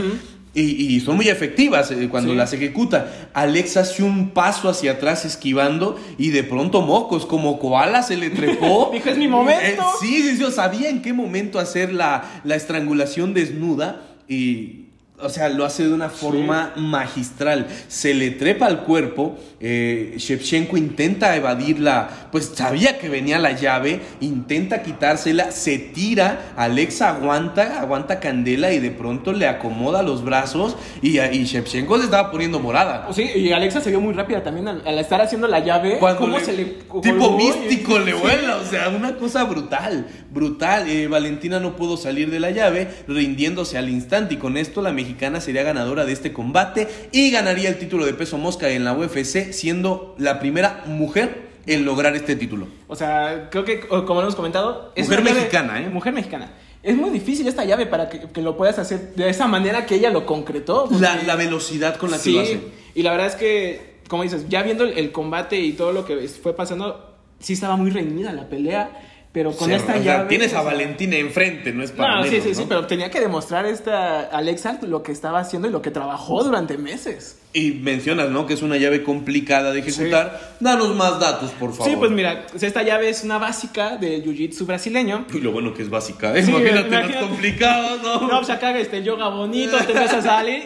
[0.54, 0.62] Y,
[0.96, 2.38] y son muy efectivas eh, cuando Sí.
[2.38, 3.30] las ejecuta.
[3.34, 8.32] Alex hace un paso hacia atrás esquivando y de pronto mocos, como koala se le
[8.32, 8.90] trepó.
[8.94, 9.62] Dijo, "Es mi momento".
[9.62, 14.87] Eh, sí, sí, sí, yo sabía en qué momento hacer la, la estrangulación desnuda y,
[15.20, 17.68] o sea, lo hace de una forma magistral.
[17.88, 24.02] Se le trepa al cuerpo, eh, Shevchenko intenta evadirla, pues sabía que venía la llave,
[24.22, 30.76] intenta quitársela, se tira, Alexa aguanta, aguanta candela y de pronto le acomoda los brazos
[31.02, 33.08] y, y Shevchenko se estaba poniendo morada.
[33.12, 35.98] Sí, y Alexa se vio muy rápida también al, al estar haciendo la llave.
[36.00, 36.66] Cuando cómo le- se le
[37.02, 38.20] tipo y- místico le Sí.
[38.22, 40.90] vuela, o sea, una cosa brutal, brutal.
[40.90, 44.92] Eh, Valentina no pudo salir de la llave, rindiéndose al instante y con esto la
[44.92, 48.94] mexicana sería ganadora de este combate y ganaría el título de peso mosca en la
[48.94, 52.68] UFC, siendo la primera mujer en lograr este título.
[52.88, 54.94] O sea, creo que, como lo hemos comentado.
[54.98, 55.90] Mujer una llave- mexicana, ¿eh?
[55.90, 56.52] Mujer mexicana.
[56.84, 59.96] Es muy difícil esta llave para que, que lo puedas hacer de esa manera que
[59.96, 60.88] ella lo concretó.
[61.00, 62.60] La, la velocidad con la que lo hace.
[62.96, 66.06] y la verdad es que, como dices, ya viendo el, el combate y todo lo
[66.06, 68.92] que es- fue pasando, sí estaba muy reñida la pelea.
[69.38, 70.30] Pero con Se- esta o sea, llave.
[70.30, 72.68] tienes a Valentina enfrente, no es para No, sí, menos, sí, sí, ¿no?
[72.70, 76.76] pero tenía que demostrar esta Alexa lo que estaba haciendo y lo que trabajó durante
[76.80, 77.38] meses.
[77.54, 78.48] Y mencionas, ¿no?
[78.48, 80.56] Que es una llave complicada de ejecutar.
[80.60, 81.88] Danos más datos, por favor.
[81.88, 85.28] Sí, pues mira, esta llave es una básica de Jiu-Jitsu brasileño.
[85.32, 86.36] Uy, lo bueno que es básica.
[86.36, 86.42] ¿eh?
[86.42, 87.20] Sí, imagínate, imagínate.
[87.28, 88.22] complicadas, ¿no?
[88.22, 90.64] No, pues acá este yoga bonito, te empieza a salir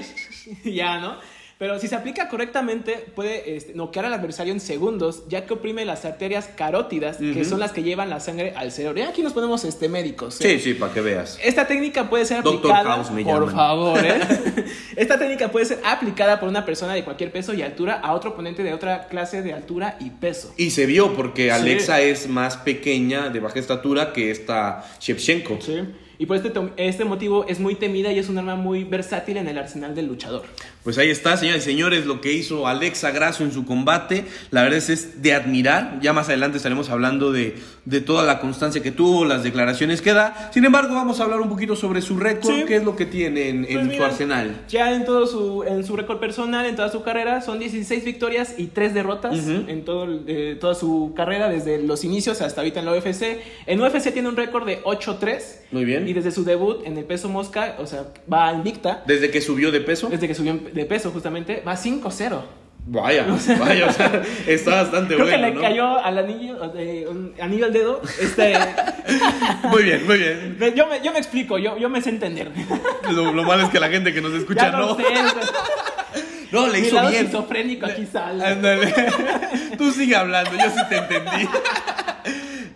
[0.63, 1.17] y ya, ¿no?
[1.61, 5.85] Pero si se aplica correctamente, puede este, noquear al adversario en segundos, ya que oprime
[5.85, 8.97] las arterias carótidas, que son las que llevan la sangre al cerebro.
[8.97, 10.41] Y aquí nos ponemos este, médicos.
[10.41, 10.57] ¿eh?
[10.57, 11.37] Sí, sí, para que veas.
[11.43, 13.55] Esta técnica puede ser Doctor aplicada, House me por llaman.
[13.55, 14.19] favor, ¿eh?
[14.95, 18.31] Esta técnica puede ser aplicada por una persona de cualquier peso y altura a otro
[18.31, 20.55] oponente de otra clase de altura y peso.
[20.57, 21.49] Y se vio porque Sí.
[21.51, 25.59] Alexa es más pequeña, de baja estatura, que esta Shevchenko.
[25.61, 25.81] Sí.
[26.21, 29.47] Y por este, este motivo es muy temida y es un arma muy versátil en
[29.47, 30.43] el arsenal del luchador.
[30.83, 34.25] Pues ahí está, señoras y señores, lo que hizo Alexa Grasso en su combate.
[34.49, 35.99] La verdad es, es de admirar.
[36.01, 40.13] Ya más adelante estaremos hablando de, de toda la constancia que tuvo, las declaraciones que
[40.13, 40.49] da.
[40.51, 42.63] Sin embargo, vamos a hablar un poquito sobre su récord, Sí.
[42.67, 44.61] qué es lo que tiene en, en Pues su arsenal.
[44.69, 48.55] Ya en todo su, en su récord personal, en toda su carrera, son 16 victorias
[48.57, 52.85] y 3 derrotas en todo, eh, toda su carrera, desde los inicios hasta ahorita en
[52.87, 53.39] la UFC.
[53.67, 55.41] En UFC tiene un récord de 8-3.
[55.71, 56.07] Muy bien.
[56.07, 59.03] Y desde su debut en el peso mosca, o sea, va invicta.
[59.05, 60.09] Desde que subió de peso.
[60.09, 62.41] Desde que subió de peso, justamente, va 5-0.
[62.83, 63.27] Vaya,
[63.59, 65.37] vaya, o sea, está bastante Creo bueno.
[65.37, 65.61] que le ¿no?
[65.61, 68.01] cayó al anillo, eh, un anillo al dedo.
[68.19, 68.53] Este,
[69.69, 70.57] Muy bien, muy bien.
[70.75, 72.51] yo, me, yo me explico, yo, yo me sé entender.
[73.11, 74.95] Lo, lo malo es que la gente que nos escucha ya lo no.
[74.95, 75.03] sé.
[76.51, 77.25] No, le Mi hizo lado bien.
[77.25, 78.43] esquizofrénico aquí sale.
[78.43, 78.93] Ándale.
[79.77, 81.47] Tú sigue hablando, yo sí te entendí.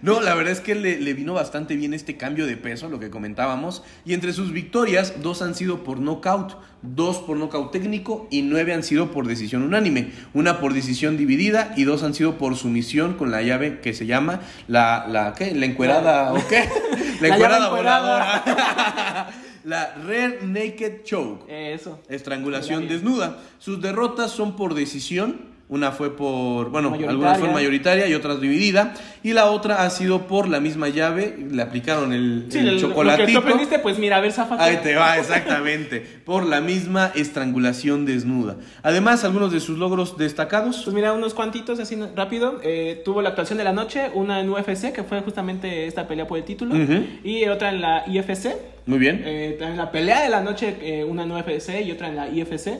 [0.06, 3.00] No, la verdad es que le, le vino bastante bien este cambio de peso, lo
[3.00, 3.82] que comentábamos.
[4.06, 8.72] Y entre sus victorias, dos han sido por knockout, dos por knockout técnico y nueve
[8.72, 10.12] han sido por decisión unánime.
[10.36, 14.06] Una por decisión dividida y dos han sido por sumisión con la llave que se
[14.06, 15.56] llama la, la ¿qué?
[15.56, 16.70] ¿La encuerada o qué?
[17.22, 19.32] La, encuerada voladora.
[19.63, 21.46] la Rare Naked Choke.
[21.48, 22.00] Eso.
[22.10, 23.38] Estrangulación desnuda.
[23.58, 25.55] Sus derrotas son por decisión.
[25.67, 28.93] Una fue por, bueno, algunas fueron mayoritaria y otras dividida.
[29.23, 31.36] Y la otra ha sido por la misma llave.
[31.49, 33.32] Le aplicaron el, Sí, el lo- lo que chocolatito.
[33.32, 34.62] tú aprendiste, pues mira, a ver, zafate.
[34.62, 36.01] Ahí te va, exactamente.
[36.23, 38.58] Por la misma estrangulación desnuda.
[38.84, 40.82] Además, algunos de sus logros destacados.
[40.84, 42.60] Pues mira, unos cuantitos así rápido.
[42.63, 46.28] Eh, tuvo la actuación de la noche, una en UFC, que fue justamente esta pelea
[46.28, 46.75] por el título.
[47.23, 48.56] Y otra en la IFC.
[48.86, 49.23] Muy bien.
[49.25, 52.80] Eh, la pelea de la noche, eh, una en UFC y otra en la IFC.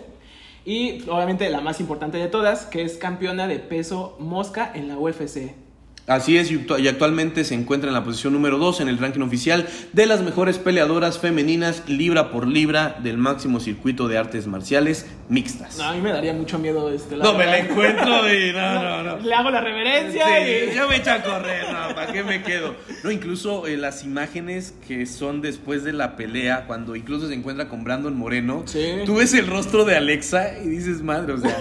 [0.66, 4.98] Y obviamente la más importante de todas, que es campeona de peso mosca en la
[4.98, 5.65] UFC.
[6.08, 9.00] Así es, y actu- y actualmente se encuentra en la posición número 2 en el
[9.00, 14.46] ranking oficial de las mejores peleadoras femeninas libra por libra del máximo circuito de artes
[14.46, 15.80] marciales mixtas.
[15.80, 17.18] No, a mí me daría mucho miedo este.
[17.18, 19.18] No, me la encuentro y no, no, no.
[19.18, 20.76] Le hago la reverencia Sí, y.
[20.76, 22.76] yo me echo a correr, no, ¿para qué me quedo?
[23.04, 27.68] No, incluso eh, las imágenes que son después de la pelea, cuando incluso se encuentra
[27.68, 28.86] con Brandon Moreno, Sí.
[29.08, 31.58] tú ves el rostro de Alexa y dices, madre, o sea,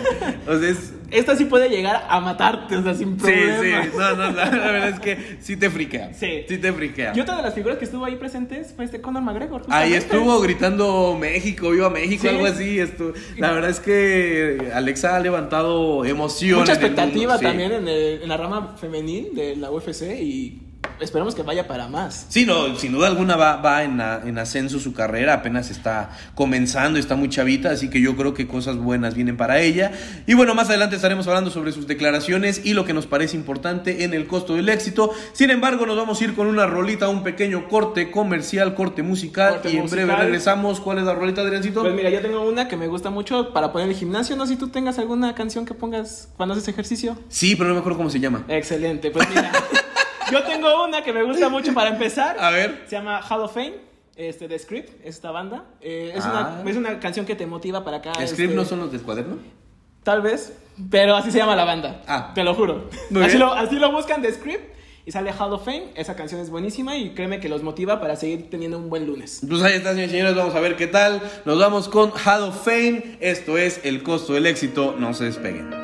[0.47, 0.93] o sea, es...
[1.11, 3.85] Esta sí puede llegar a matarte, o sea, sin Sí, problema.
[3.85, 6.13] sí, no, no, la, la verdad es que sí te friquea.
[6.15, 6.45] Sí.
[6.49, 7.13] Sí te friquea.
[7.15, 9.63] Y otra de las figuras que estuvo ahí presentes fue este Conor McGregor.
[9.69, 12.29] Ahí estuvo gritando México, viva México, Sí.
[12.29, 12.77] algo así.
[12.79, 16.61] estu- La verdad es que Alexa ha levantado emoción.
[16.61, 17.45] Mucha en expectativa sí.
[17.45, 20.61] también en, el- en la rama femenil de la UFC y
[21.01, 22.27] esperemos que vaya para más.
[22.29, 26.11] Sí, no, sin duda alguna va, va en, a- en ascenso su carrera, apenas está
[26.35, 29.93] comenzando, está muy chavita, así que yo creo que cosas buenas vienen para ella.
[30.27, 34.05] Y bueno, más adelante estaremos hablando sobre sus declaraciones y lo que nos parece importante
[34.05, 35.11] en el costo del éxito.
[35.33, 39.55] Sin embargo, nos vamos a ir con una rolita, un pequeño corte comercial, corte musical,
[39.55, 40.81] Corte y en breve regresamos.
[40.81, 41.83] ¿Cuál es la rolita, Adriancito?
[41.83, 44.37] Pues mira, yo tengo una que me gusta mucho para poner el gimnasio.
[44.37, 47.17] No sé si tú tengas alguna canción que pongas cuando haces ejercicio.
[47.29, 48.45] Sí, pero no me acuerdo cómo se llama.
[48.49, 49.51] Excelente, pues mira.
[50.31, 52.37] yo tengo una que me gusta mucho para empezar.
[52.39, 52.85] A ver.
[52.87, 53.75] Se llama Hall of Fame.
[54.17, 55.65] Este, de Script, esta banda.
[55.81, 56.59] Eh, es, Ah.
[56.63, 58.13] una, es una canción que te motiva para acá.
[58.13, 59.39] ¿Script este, no son los del cuaderno?
[60.05, 60.57] Tal vez,
[60.89, 62.03] pero así se llama la banda.
[62.07, 62.31] Ah.
[62.33, 62.89] Te lo juro.
[63.25, 64.73] Así lo, así lo buscan de Script
[65.05, 65.87] y sale Hall of Fame.
[65.97, 69.41] Esa canción es buenísima y créeme que los motiva para seguir teniendo un buen lunes.
[69.49, 71.21] Pues ahí está, señores señores, vamos a ver qué tal.
[71.45, 73.17] Nos vamos con Hall of Fame.
[73.19, 74.95] Esto es el costo del éxito.
[74.97, 75.84] No se despeguen.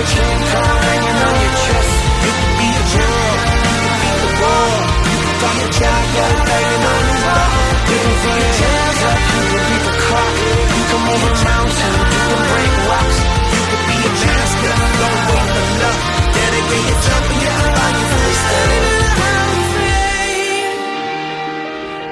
[0.00, 0.67] that you.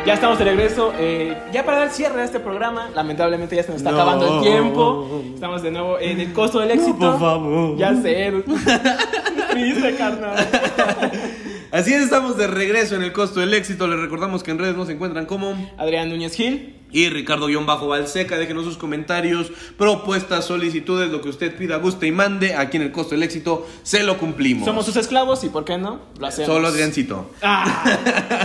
[0.07, 0.93] Ya estamos de regreso.
[0.99, 3.97] eh, ya para dar cierre a este programa, lamentablemente ya se nos está No.
[3.97, 5.23] acabando el tiempo.
[5.35, 6.97] Estamos de nuevo en el costo del éxito.
[6.99, 7.77] por favor.
[7.77, 8.33] Ya sé.
[9.51, 10.37] Triste, carnal.
[11.73, 13.87] Así es, estamos de regreso en el costo del éxito.
[13.89, 16.75] Les recordamos que en redes nos encuentran como Adrián Núñez Gil.
[16.93, 18.39] y Ricardo-Balseca.
[18.39, 22.55] Déjenos sus comentarios, propuestas, solicitudes, lo que usted pida, guste y mande.
[22.55, 24.65] Aquí en el costo del éxito se lo cumplimos.
[24.65, 26.01] Somos sus esclavos y, ¿por qué no?
[26.19, 26.47] Lo hacemos.
[26.53, 27.31] Solo Adriancito.
[27.43, 27.85] Ah,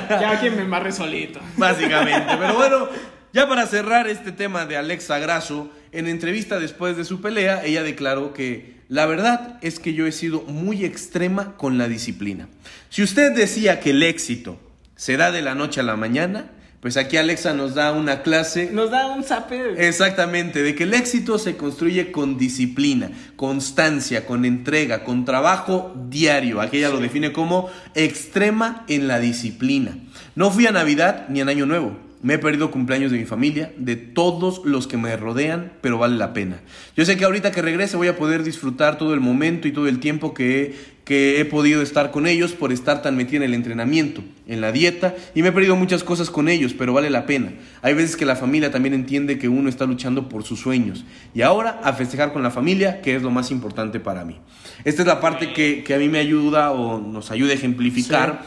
[0.21, 1.39] ya quien me embarre solito.
[1.57, 2.33] Básicamente.
[2.39, 2.87] Pero bueno,
[3.33, 7.83] ya para cerrar este tema de Alexa Grasso, en entrevista después de su pelea, ella
[7.83, 12.49] declaró que la verdad es que yo he sido muy extrema con la disciplina.
[12.89, 14.59] Si usted decía que el éxito
[14.95, 16.51] se da de la noche a la mañana,
[16.81, 19.87] pues aquí Alexa nos da una clase Nos da un zape.
[19.87, 26.59] Exactamente, de que el éxito se construye con disciplina, constancia, con entrega, con trabajo diario.
[26.59, 29.95] Aquí ella lo define como extrema en la disciplina.
[30.35, 32.10] No fui a Navidad ni a Año Nuevo.
[32.23, 36.17] Me he perdido cumpleaños de mi familia, de todos los que me rodean, pero vale
[36.17, 36.61] la pena.
[36.95, 39.87] Yo sé que ahorita que regrese voy a poder disfrutar todo el momento y todo
[39.87, 43.43] el tiempo que he, que he podido estar con ellos por estar tan metida en
[43.43, 47.09] el entrenamiento, en la dieta, y me he perdido muchas cosas con ellos, pero vale
[47.09, 47.53] la pena.
[47.81, 51.03] Hay veces que la familia también entiende que uno está luchando por sus sueños.
[51.33, 54.37] Y ahora a festejar con la familia, que es lo más importante para mí.
[54.83, 58.43] Esta es la parte que, que a mí me ayuda o nos ayuda a ejemplificar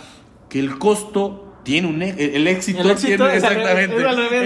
[0.49, 2.01] que el costo tiene un...
[2.03, 3.37] e- El éxito, El éxito tiene...
[3.37, 3.97] Exactamente.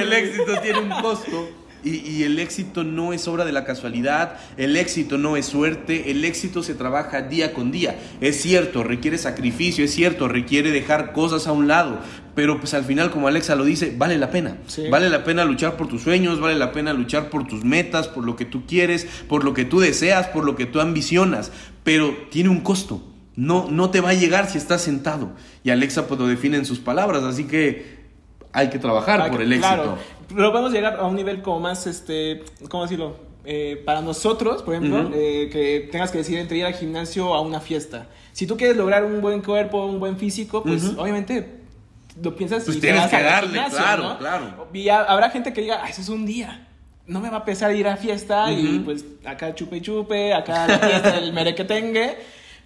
[0.02, 1.50] El éxito tiene un costo.
[1.84, 6.10] Y, y el éxito no es obra de la casualidad, el éxito no es suerte,
[6.10, 7.96] el éxito se trabaja día con día.
[8.20, 12.00] Es cierto, requiere sacrificio, es cierto, requiere dejar cosas a un lado,
[12.34, 14.56] pero pues al final, como Alexa lo dice, vale la pena.
[14.66, 14.88] Sí.
[14.90, 18.24] Vale la pena luchar por tus sueños, vale la pena luchar por tus metas, por
[18.24, 21.52] lo que tú quieres, por lo que tú deseas, por lo que tú ambicionas,
[21.84, 23.04] pero tiene un costo.
[23.40, 25.30] No, no te va a llegar si estás sentado.
[25.62, 27.98] Y Alexa pues lo define en sus palabras, así que
[28.52, 29.74] hay que trabajar por que- el éxito.
[29.74, 29.98] Claro,
[30.34, 33.16] pero podemos llegar a un nivel como más, este, ¿cómo decirlo?
[33.44, 37.34] Eh, para nosotros, por ejemplo, eh, que tengas que decidir entre ir al gimnasio o
[37.34, 38.08] a una fiesta.
[38.32, 41.60] Si tú quieres lograr un buen cuerpo, un buen físico, pues obviamente
[42.20, 44.18] lo piensas Pues y te tienes vas que darle, gimnasio, claro, ¿no?
[44.18, 44.68] claro.
[44.74, 46.66] Y ha- habrá gente que diga, "Ah, eso es un día.
[47.06, 50.66] No me va a pesar ir a fiesta y pues acá chupe y chupe, acá
[50.66, 52.16] la fiesta del merequetengue.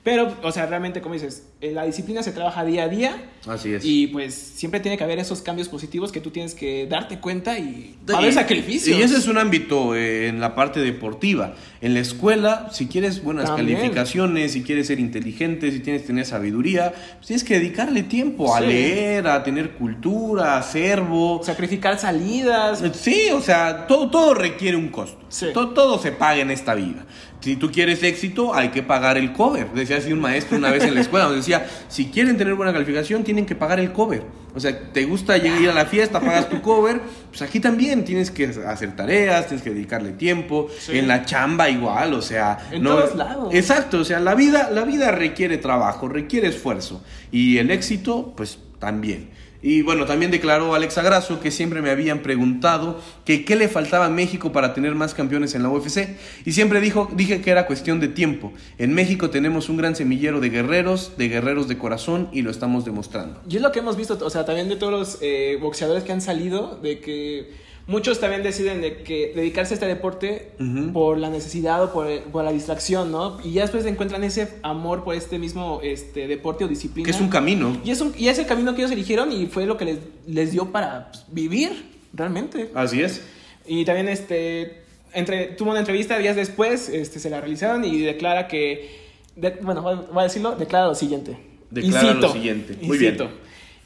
[0.05, 3.23] Pero, o sea, realmente, como dices, eh, la disciplina se trabaja día a día.
[3.47, 3.85] Así es.
[3.85, 7.57] Y pues siempre tiene que haber esos cambios positivos que tú tienes que darte cuenta
[7.57, 8.99] y va a Y- haber sacrificios.
[8.99, 11.55] Y ese es un ámbito eh, en la parte deportiva.
[11.81, 13.77] En la escuela, si quieres buenas También.
[13.79, 18.57] calificaciones, si quieres ser inteligente, si tienes que tener sabiduría, pues tienes que dedicarle tiempo
[18.57, 18.67] a Sí.
[18.67, 21.41] leer, a tener cultura, acervo.
[21.45, 22.83] Sacrificar salidas.
[22.95, 25.25] Sí, o sea, todo, todo requiere un costo.
[25.29, 25.47] Sí.
[25.55, 27.07] To- todo se paga en esta vida.
[27.43, 29.69] Si tú quieres éxito, hay que pagar el cover.
[29.73, 32.73] Decía así un maestro una vez en la escuela, nos decía, si quieren tener buena
[32.73, 34.23] calificación, tienen que pagar el cover.
[34.55, 38.31] O sea, te gusta ir a la fiesta, pagas tu cover, pues aquí también tienes
[38.31, 40.99] que hacer tareas, tienes que dedicarle tiempo, Sí.
[40.99, 43.53] en la chamba igual, o sea, En todos lados.
[43.55, 48.59] Exacto, o sea, la vida, la vida requiere trabajo, requiere esfuerzo y el éxito, pues
[48.79, 49.31] también.
[49.63, 54.07] Y bueno, también declaró Alexa Grasso que siempre me habían preguntado que qué le faltaba
[54.07, 56.17] a México para tener más campeones en la UFC.
[56.45, 58.53] Y siempre dijo, dije que era cuestión de tiempo.
[58.79, 62.85] En México tenemos un gran semillero de guerreros, de guerreros de corazón y lo estamos
[62.85, 63.41] demostrando.
[63.49, 66.13] Y es lo que hemos visto, o sea, también de todos los eh, boxeadores que
[66.13, 70.53] han salido, de que muchos también deciden de que dedicarse a este deporte
[70.93, 73.39] por la necesidad o por, por la distracción, ¿no?
[73.45, 77.05] Y ya después encuentran ese amor por este mismo este, deporte o disciplina.
[77.05, 77.77] Que es un camino.
[77.85, 79.99] Y es, un, y es el camino que ellos eligieron y fue lo que les,
[80.27, 82.71] les dio para pues, vivir, realmente.
[82.75, 83.23] Así es.
[83.67, 88.49] Y también este, entre, tuvo una entrevista días después, este, se la realizaron y declara
[88.49, 89.01] que,
[89.37, 91.37] de- bueno, voy a- decirlo, declara lo siguiente.
[91.71, 92.77] Declara Y lo siguiente.
[92.81, 93.13] y Muy bien.
[93.13, 93.29] cito,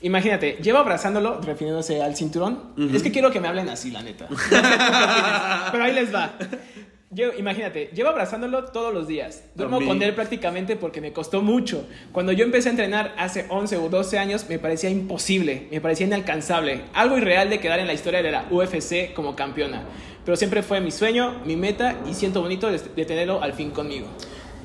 [0.02, 2.74] Imagínate, llevo abrazándolo, refiriéndose al cinturón.
[2.92, 4.26] Es que quiero que me hablen así, la neta.
[4.28, 4.56] No sé
[5.72, 6.34] Pero ahí les va.
[7.10, 9.44] Yo, imagínate, llevo abrazándolo todos los días.
[9.54, 11.86] Duermo con él prácticamente porque me costó mucho.
[12.12, 16.06] Cuando yo empecé a entrenar hace 11 o 12 años, me parecía imposible, me parecía
[16.06, 16.82] inalcanzable.
[16.92, 19.84] Algo irreal de quedar en la historia de la UFC como campeona.
[20.24, 24.08] Pero siempre fue mi sueño, mi meta y siento bonito de tenerlo al fin conmigo.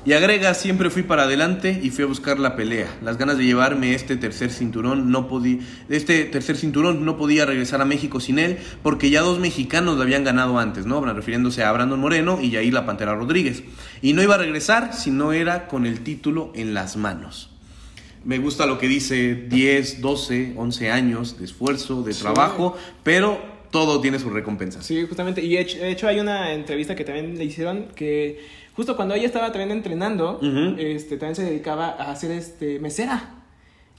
[0.04, 2.88] Y agrega, siempre fui para adelante y fui a buscar la pelea.
[3.02, 7.80] Las ganas de llevarme este tercer cinturón no podía, este tercer cinturón no podía regresar
[7.80, 11.00] a México sin él, porque ya dos mexicanos lo habían ganado antes, ¿no?
[11.04, 13.62] Refiriéndose a Brandon Moreno y Yair La Pantera Rodríguez.
[14.02, 17.50] Y no iba a regresar si no era con el título en las manos.
[18.24, 22.22] Me gusta lo que dice 10, 12, 11 años de esfuerzo, de Sí.
[22.22, 23.40] trabajo, pero
[23.70, 24.82] todo tiene su recompensa.
[24.82, 25.42] Sí, justamente.
[25.42, 29.52] Y de hecho hay una entrevista que también le hicieron que justo cuando ella estaba
[29.52, 30.40] también entrenando,
[30.78, 33.36] este, también se dedicaba a hacer este mesera.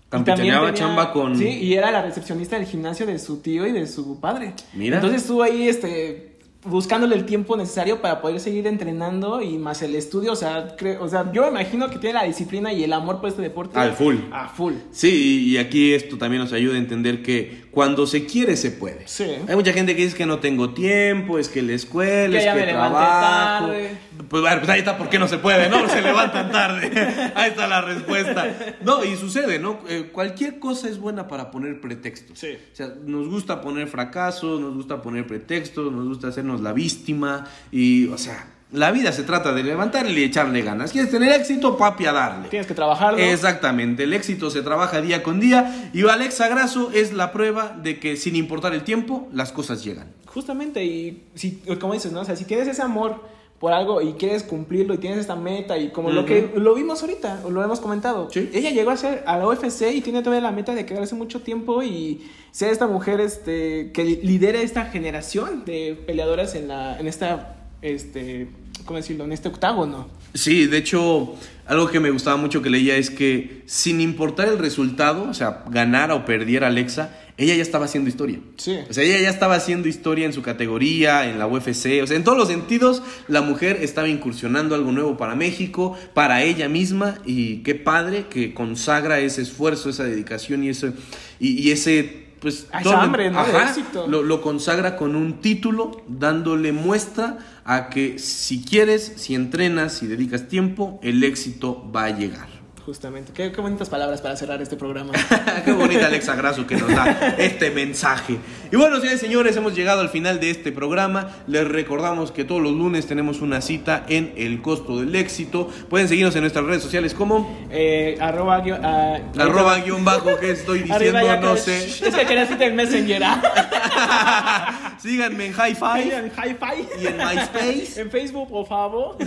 [0.09, 1.35] Campechaneaba chamba con...
[1.35, 4.53] Sí, y era la recepcionista del gimnasio de su tío y de su padre.
[4.73, 4.97] Mira.
[4.97, 6.33] Entonces estuvo ahí, este
[6.65, 11.07] buscándole el tiempo necesario para poder seguir entrenando y más el estudio, o sea, o
[11.07, 13.93] sea, yo me imagino que tiene la disciplina y el amor por este deporte Al
[13.93, 14.15] full.
[14.31, 14.73] A full.
[14.91, 19.07] Sí, y aquí esto también nos ayuda a entender que cuando se quiere, se puede.
[19.07, 19.25] Sí.
[19.47, 22.53] Hay mucha gente que dice que no tengo tiempo, es que la escuela, Que es
[22.53, 22.95] que trabajo.
[22.95, 23.97] tarde.
[24.29, 25.69] Pues, pues ahí está, ¿por qué no se puede?
[25.69, 26.91] No, se levantan tarde.
[27.35, 28.75] ahí está la respuesta.
[28.81, 29.79] No, y sucede, ¿no?
[29.89, 32.37] Eh, cualquier cosa es buena para poner pretextos.
[32.37, 32.49] Sí.
[32.71, 37.47] O sea, nos gusta poner fracasos, nos gusta poner pretextos, nos gusta hacernos la víctima
[37.71, 40.91] y, o sea, la vida se trata de levantarle y echarle ganas.
[40.91, 41.77] ¿Quieres tener éxito?
[41.77, 42.49] Papi, a darle.
[42.49, 43.19] Tienes que trabajarlo.
[43.19, 47.99] Exactamente, el éxito se trabaja día con día y Alexa Grasso es la prueba de
[47.99, 50.07] que sin importar el tiempo, las cosas llegan.
[50.25, 52.21] Justamente, y si, como dices, ¿no?
[52.21, 53.21] O sea, si tienes ese amor
[53.59, 57.01] por algo y quieres cumplirlo y tienes esta meta y como lo que lo vimos
[57.01, 58.27] ahorita, o lo hemos comentado.
[58.31, 58.49] Sí.
[58.53, 61.41] Ella llegó a ser a la UFC y tiene todavía la meta de quedarse mucho
[61.41, 67.07] tiempo y ser esta mujer este que lidera esta generación de peleadoras en la en
[67.07, 68.49] esta este
[68.83, 69.23] ¿cómo decirlo?
[69.23, 70.07] en este octágono.
[70.33, 74.59] Sí, de hecho, algo que me gustaba mucho que leía es que sin importar el
[74.59, 78.39] resultado, o sea, ganara o perdiera Alexa, ella ya estaba haciendo historia.
[78.57, 78.77] Sí.
[78.89, 82.15] O sea, ella ya estaba haciendo historia en su categoría, en la UFC, o sea,
[82.15, 87.19] en todos los sentidos, la mujer estaba incursionando algo nuevo para México, para ella misma,
[87.25, 90.93] y qué padre que consagra ese esfuerzo, esa dedicación y ese,
[91.39, 92.67] y, y ese, pues...
[92.79, 93.43] Esa hambre, ¿no?
[93.43, 94.05] de Ajá, éxito.
[94.05, 100.07] lo, lo consagra con un título, dándole muestra a que si quieres, si entrenas, si
[100.07, 102.52] dedicas tiempo, el éxito va a llegar.
[102.85, 103.31] Justamente.
[103.31, 105.13] Qué, qué bonitas palabras para cerrar este programa.
[105.63, 108.37] Qué bonita Alexa Grasso que nos da este mensaje.
[108.73, 111.29] Y bueno, señores y señores, hemos llegado al final de este programa.
[111.47, 115.69] Les recordamos que todos los lunes tenemos una cita en El Costo del Éxito.
[115.89, 120.51] Pueden seguirnos en nuestras redes sociales como Eh, arroba, guión- ah, arroba guion bajo que
[120.51, 121.85] estoy diciendo, no sé.
[121.85, 123.23] Es que quería decirte en Messenger.
[125.03, 127.01] Síganme en Hi-Fi en Hi-Fi.
[127.01, 127.93] y en MySpace.
[128.01, 129.17] En Facebook, por favor.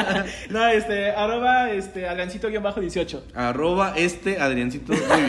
[0.50, 3.20] no, este, arroba, este, Adriancito-18.
[3.34, 4.92] Arroba este Adriancito.
[4.92, 5.26] Muy bien.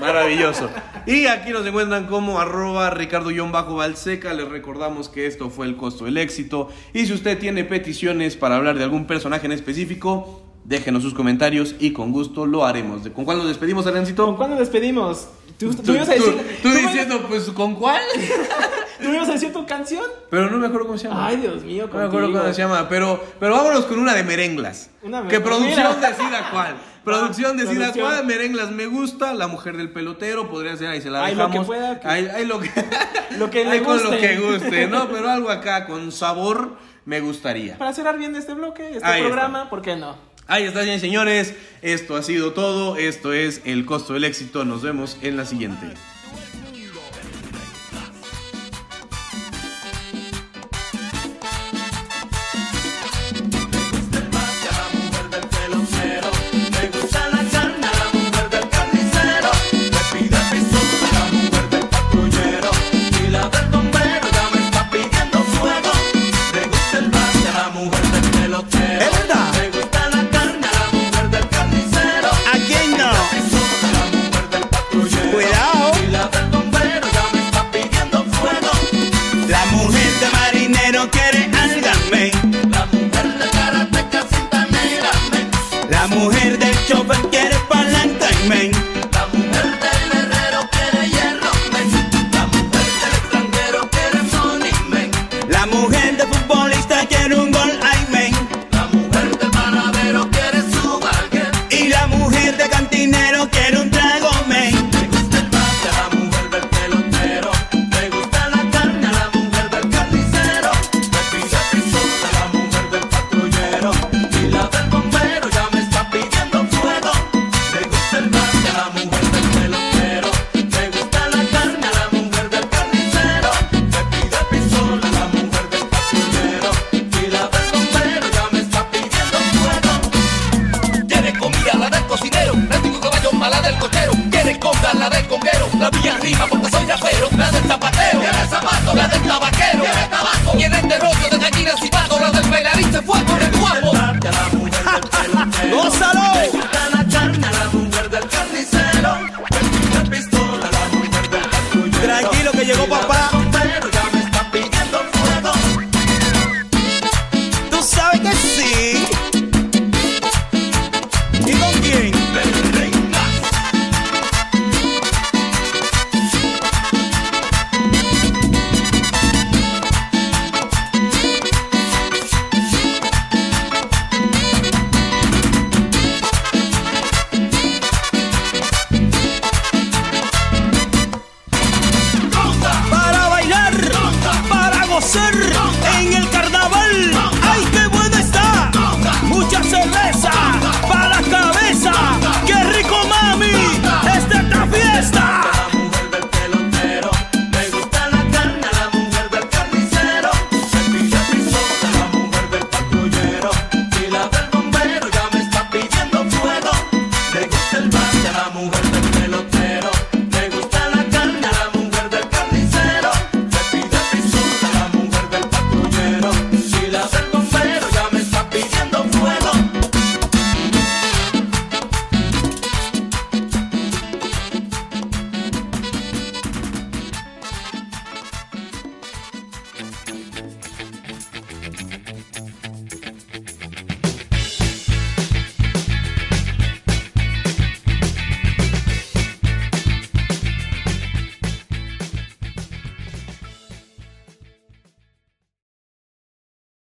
[0.00, 0.70] Maravilloso.
[1.04, 4.32] Y aquí nos encuentran como arroba Ricardo-Balseca.
[4.32, 6.70] Les recordamos que esto fue el costo del éxito.
[6.94, 11.74] Y si usted tiene peticiones para hablar de algún personaje en específico, déjenos sus comentarios
[11.78, 13.08] y con gusto lo haremos.
[13.10, 14.36] ¿Con cuál nos despedimos, ¿Con Adriancito?
[14.36, 15.28] cuándo despedimos?
[15.58, 18.00] ¿Tú, tú Tú, ibas a decir, tú- tú tú me- diciendo, pues, ¿con cuál?
[19.02, 20.04] ¿tú ibas a decir tu canción?
[20.30, 21.26] Pero no me acuerdo cómo se llama.
[21.26, 22.42] Ay, Dios mío, No me acuerdo contigo.
[22.42, 24.90] cómo se llama, pero, pero vámonos con una de merenglas.
[25.02, 26.74] Una que mer- producción decida cuál.
[27.04, 28.06] Producción decida producción.
[28.06, 28.26] cuál.
[28.26, 29.34] Merenglas me gusta.
[29.34, 31.66] La mujer del pelotero podría ser, ahí se la Ay, lo que dejamos.
[31.66, 32.70] pueda, que- lo que,
[33.38, 34.18] Lo que le ahí con lo guste.
[34.20, 35.08] que guste, ¿no?
[35.08, 37.76] Pero algo acá con sabor me gustaría.
[37.78, 40.16] Para cerrar bien este bloque, este Ahí programa, ¿por qué no?
[40.46, 41.54] Ahí está, señores.
[41.82, 42.96] Esto ha sido todo.
[42.96, 44.64] Esto es El Costo del Éxito.
[44.64, 45.86] Nos vemos en la siguiente.